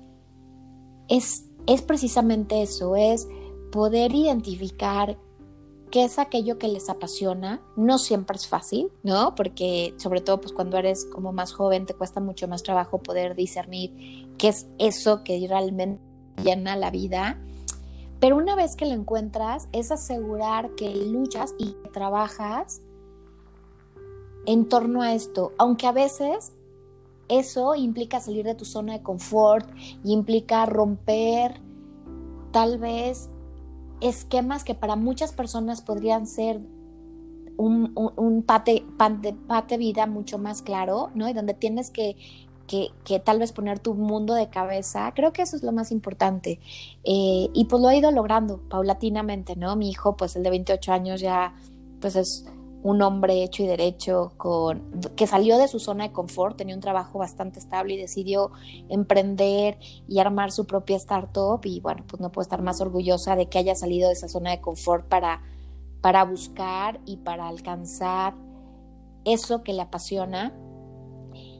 es 1.07 1.45
es 1.67 1.81
precisamente 1.81 2.61
eso, 2.61 2.95
es 2.95 3.27
poder 3.71 4.13
identificar 4.13 5.17
qué 5.91 6.05
es 6.05 6.17
aquello 6.17 6.57
que 6.57 6.67
les 6.67 6.89
apasiona. 6.89 7.61
No 7.75 7.97
siempre 7.97 8.37
es 8.37 8.47
fácil, 8.47 8.91
¿no? 9.03 9.35
Porque 9.35 9.93
sobre 9.97 10.21
todo 10.21 10.41
pues 10.41 10.53
cuando 10.53 10.77
eres 10.77 11.05
como 11.05 11.31
más 11.33 11.53
joven 11.53 11.85
te 11.85 11.93
cuesta 11.93 12.19
mucho 12.19 12.47
más 12.47 12.63
trabajo 12.63 12.97
poder 12.97 13.35
discernir 13.35 14.33
qué 14.37 14.49
es 14.49 14.67
eso 14.79 15.23
que 15.23 15.45
realmente 15.47 16.01
llena 16.43 16.75
la 16.75 16.89
vida. 16.89 17.39
Pero 18.19 18.37
una 18.37 18.55
vez 18.55 18.75
que 18.75 18.85
lo 18.85 18.93
encuentras, 18.93 19.67
es 19.71 19.91
asegurar 19.91 20.71
que 20.75 20.95
luchas 20.95 21.53
y 21.57 21.75
trabajas 21.91 22.81
en 24.45 24.67
torno 24.67 25.01
a 25.01 25.13
esto, 25.13 25.51
aunque 25.57 25.87
a 25.87 25.91
veces 25.91 26.53
eso 27.29 27.75
implica 27.75 28.19
salir 28.19 28.45
de 28.45 28.55
tu 28.55 28.65
zona 28.65 28.93
de 28.93 29.01
confort 29.01 29.69
y 30.03 30.13
implica 30.13 30.65
romper 30.65 31.59
tal 32.51 32.77
vez 32.77 33.29
esquemas 34.01 34.63
que 34.63 34.75
para 34.75 34.95
muchas 34.95 35.33
personas 35.33 35.81
podrían 35.81 36.27
ser 36.27 36.61
un, 37.57 37.93
un, 37.95 38.43
pate, 38.43 38.83
pate 38.97 39.77
vida 39.77 40.05
mucho 40.05 40.37
más 40.37 40.61
claro, 40.61 41.11
¿no? 41.15 41.29
Y 41.29 41.33
donde 41.33 41.53
tienes 41.53 41.91
que, 41.91 42.15
que, 42.67 43.19
tal 43.19 43.39
vez 43.39 43.51
poner 43.51 43.79
tu 43.79 43.93
mundo 43.93 44.33
de 44.33 44.49
cabeza. 44.49 45.11
Creo 45.15 45.33
que 45.33 45.43
eso 45.43 45.55
es 45.55 45.63
lo 45.63 45.71
más 45.71 45.91
importante. 45.91 46.59
Eh, 47.03 47.49
y 47.53 47.65
pues 47.65 47.81
lo 47.81 47.89
he 47.89 47.97
ido 47.97 48.11
logrando 48.11 48.57
paulatinamente, 48.69 49.55
¿no? 49.55 49.75
Mi 49.75 49.89
hijo, 49.89 50.17
pues 50.17 50.35
el 50.35 50.43
de 50.43 50.49
28 50.49 50.91
años 50.91 51.21
ya, 51.21 51.55
pues 52.01 52.15
es 52.15 52.45
un 52.83 53.01
hombre 53.01 53.43
hecho 53.43 53.63
y 53.63 53.67
derecho, 53.67 54.33
con, 54.35 54.91
que 55.15 55.25
salió 55.25 55.57
de 55.57 55.69
su 55.69 55.79
zona 55.79 56.03
de 56.03 56.11
confort, 56.11 56.57
tenía 56.57 56.75
un 56.75 56.81
trabajo 56.81 57.17
bastante 57.17 57.59
estable 57.59 57.93
y 57.93 57.97
decidió 57.97 58.51
emprender 58.89 59.79
y 60.07 60.19
armar 60.19 60.51
su 60.51 60.67
propia 60.67 60.97
startup 60.97 61.61
y 61.63 61.79
bueno, 61.79 62.03
pues 62.05 62.21
no 62.21 62.29
puedo 62.29 62.43
estar 62.43 62.61
más 62.61 62.81
orgullosa 62.81 63.37
de 63.37 63.47
que 63.47 63.57
haya 63.57 63.73
salido 63.73 64.09
de 64.09 64.13
esa 64.13 64.27
zona 64.27 64.51
de 64.51 64.59
confort 64.59 65.07
para, 65.07 65.41
para 66.01 66.25
buscar 66.25 66.99
y 67.05 67.17
para 67.17 67.47
alcanzar 67.47 68.35
eso 69.23 69.63
que 69.63 69.71
le 69.71 69.81
apasiona. 69.81 70.53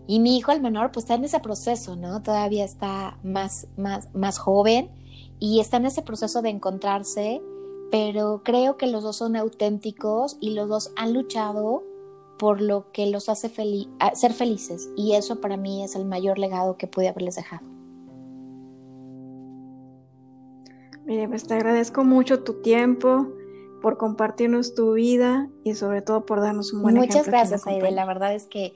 Y 0.06 0.20
mi 0.20 0.38
hijo, 0.38 0.52
el 0.52 0.62
menor, 0.62 0.92
pues 0.92 1.06
está 1.06 1.14
en 1.14 1.24
ese 1.24 1.40
proceso, 1.40 1.96
¿no? 1.96 2.22
Todavía 2.22 2.66
está 2.66 3.18
más, 3.24 3.68
más, 3.78 4.14
más 4.14 4.40
joven 4.40 4.92
y 5.40 5.62
está 5.62 5.78
en 5.78 5.86
ese 5.86 6.02
proceso 6.02 6.42
de 6.42 6.50
encontrarse 6.50 7.42
pero 7.94 8.42
creo 8.44 8.76
que 8.76 8.88
los 8.88 9.04
dos 9.04 9.18
son 9.18 9.36
auténticos 9.36 10.38
y 10.40 10.56
los 10.56 10.68
dos 10.68 10.92
han 10.96 11.14
luchado 11.14 11.84
por 12.40 12.60
lo 12.60 12.92
que 12.92 13.06
los 13.06 13.30
hace 13.30 13.50
ser 14.16 14.34
felices 14.34 14.90
y 14.96 15.14
eso 15.14 15.40
para 15.42 15.58
mí 15.58 15.84
es 15.84 15.96
el 15.96 16.04
mayor 16.04 16.40
legado 16.40 16.76
que 16.76 16.88
pude 16.88 17.10
haberles 17.10 17.36
dejado. 17.36 17.64
Mire, 21.06 21.28
pues 21.28 21.46
te 21.46 21.54
agradezco 21.54 22.04
mucho 22.04 22.44
tu 22.44 22.64
tiempo, 22.64 23.28
por 23.84 23.98
compartirnos 23.98 24.76
tu 24.76 24.94
vida 24.94 25.50
y 25.66 25.76
sobre 25.76 26.02
todo 26.02 26.26
por 26.26 26.40
darnos 26.40 26.72
un 26.72 26.84
buen 26.84 26.96
Muchas 26.96 27.28
gracias, 27.28 27.68
Aide. 27.68 27.92
La 27.92 28.06
verdad 28.06 28.34
es 28.34 28.48
que 28.48 28.74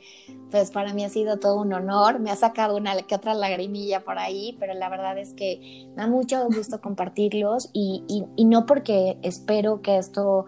pues 0.52 0.70
para 0.70 0.94
mí 0.94 1.06
ha 1.06 1.10
sido 1.10 1.40
todo 1.40 1.62
un 1.62 1.72
honor. 1.72 2.20
Me 2.20 2.30
ha 2.30 2.36
sacado 2.36 2.76
una 2.76 2.94
que 3.04 3.16
otra 3.16 3.34
lagrimilla 3.34 4.04
por 4.04 4.20
ahí, 4.20 4.58
pero 4.60 4.74
la 4.74 4.90
verdad 4.90 5.18
es 5.18 5.34
que 5.34 5.88
me 5.96 6.04
da 6.04 6.08
mucho 6.08 6.46
gusto 6.48 6.82
compartirlos 6.82 7.70
y, 7.72 8.04
y, 8.36 8.44
no 8.44 8.66
porque 8.66 9.18
espero 9.22 9.82
que 9.82 9.98
esto 9.98 10.48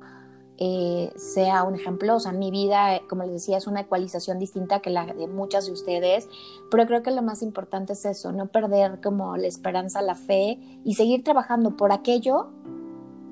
eh, 0.57 1.13
sea 1.15 1.63
un 1.63 1.75
ejemplo. 1.75 2.17
O 2.17 2.19
sea, 2.19 2.33
mi 2.33 2.51
vida, 2.51 2.99
como 3.07 3.23
les 3.23 3.31
decía, 3.31 3.57
es 3.57 3.65
una 3.65 3.79
ecualización 3.79 4.39
distinta 4.39 4.81
que 4.81 4.89
la 4.89 5.05
de 5.05 5.27
muchas 5.27 5.67
de 5.67 5.71
ustedes, 5.71 6.27
pero 6.69 6.85
creo 6.85 7.01
que 7.01 7.11
lo 7.11 7.21
más 7.21 7.43
importante 7.43 7.93
es 7.93 8.03
eso, 8.03 8.33
no 8.33 8.47
perder 8.47 8.99
como 8.99 9.37
la 9.37 9.47
esperanza, 9.47 10.01
la 10.01 10.15
fe 10.15 10.59
y 10.83 10.95
seguir 10.95 11.23
trabajando 11.23 11.77
por 11.77 11.93
aquello 11.93 12.49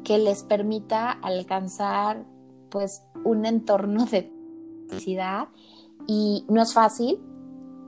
que 0.08 0.18
les 0.18 0.44
permita 0.44 1.12
alcanzar 1.12 2.24
pues 2.70 3.04
un 3.26 3.46
entorno 3.46 4.06
de 4.06 4.32
felicidad. 4.88 5.50
Y 6.08 6.46
no 6.48 6.62
es 6.62 6.74
fácil, 6.74 7.20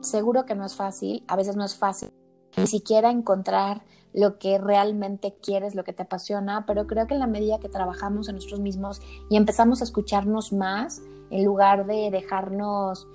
seguro 0.02 0.46
que 0.46 0.54
no 0.54 0.66
es 0.66 0.76
fácil, 0.76 1.24
a 1.30 1.38
veces 1.38 1.56
no 1.56 1.64
es 1.64 1.78
fácil 1.78 2.10
ni 2.58 2.68
siquiera 2.68 3.10
encontrar 3.10 3.84
lo 4.12 4.38
que 4.38 4.58
realmente 4.58 5.38
quieres, 5.42 5.76
lo 5.76 5.86
que 5.86 5.94
te 5.94 6.04
apasiona, 6.04 6.66
pero 6.66 6.88
creo 6.88 7.08
que 7.08 7.14
en 7.14 7.22
la 7.22 7.28
medida 7.28 7.60
que 7.60 7.70
trabajamos 7.70 8.28
en 8.28 8.36
nosotros 8.36 8.60
mismos 8.60 9.02
y 9.30 9.38
empezamos 9.38 9.80
a 9.80 9.84
escucharnos 9.86 10.52
más, 10.52 11.02
en 11.30 11.46
lugar 11.46 11.86
de 11.86 12.10
dejarnos 12.12 13.08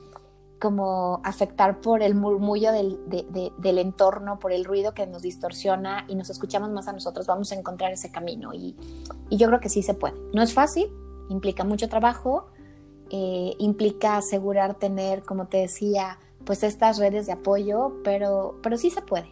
como 0.64 1.20
afectar 1.24 1.82
por 1.82 2.02
el 2.02 2.14
murmullo 2.14 2.72
del, 2.72 2.98
del, 3.06 3.78
entorno, 3.78 4.38
por 4.38 4.50
el 4.50 4.64
ruido 4.64 4.94
que 4.94 5.06
nos 5.06 5.20
distorsiona 5.20 6.06
y 6.08 6.14
nos 6.14 6.30
escuchamos 6.30 6.70
más 6.70 6.88
a 6.88 6.94
nosotros, 6.94 7.26
vamos 7.26 7.52
a 7.52 7.54
encontrar 7.54 7.92
ese 7.92 8.10
camino. 8.10 8.54
Y, 8.54 8.74
y 9.28 9.36
yo 9.36 9.48
creo 9.48 9.60
que 9.60 9.68
sí 9.68 9.82
se 9.82 9.92
puede. 9.92 10.14
No 10.32 10.40
es 10.40 10.54
fácil, 10.54 10.90
implica 11.28 11.64
mucho 11.64 11.90
trabajo, 11.90 12.46
eh, 13.10 13.52
implica 13.58 14.16
asegurar 14.16 14.78
tener, 14.78 15.22
como 15.22 15.48
te 15.48 15.58
decía, 15.58 16.18
pues 16.46 16.62
estas 16.62 16.96
redes 16.96 17.26
de 17.26 17.32
apoyo, 17.32 18.00
pero, 18.02 18.58
pero 18.62 18.78
sí 18.78 18.88
se 18.88 19.02
puede. 19.02 19.28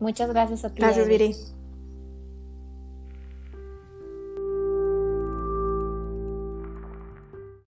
Muchas 0.00 0.30
gracias 0.30 0.64
a 0.64 0.70
ti. 0.70 0.82
Gracias, 0.82 1.06
Viri. 1.06 1.36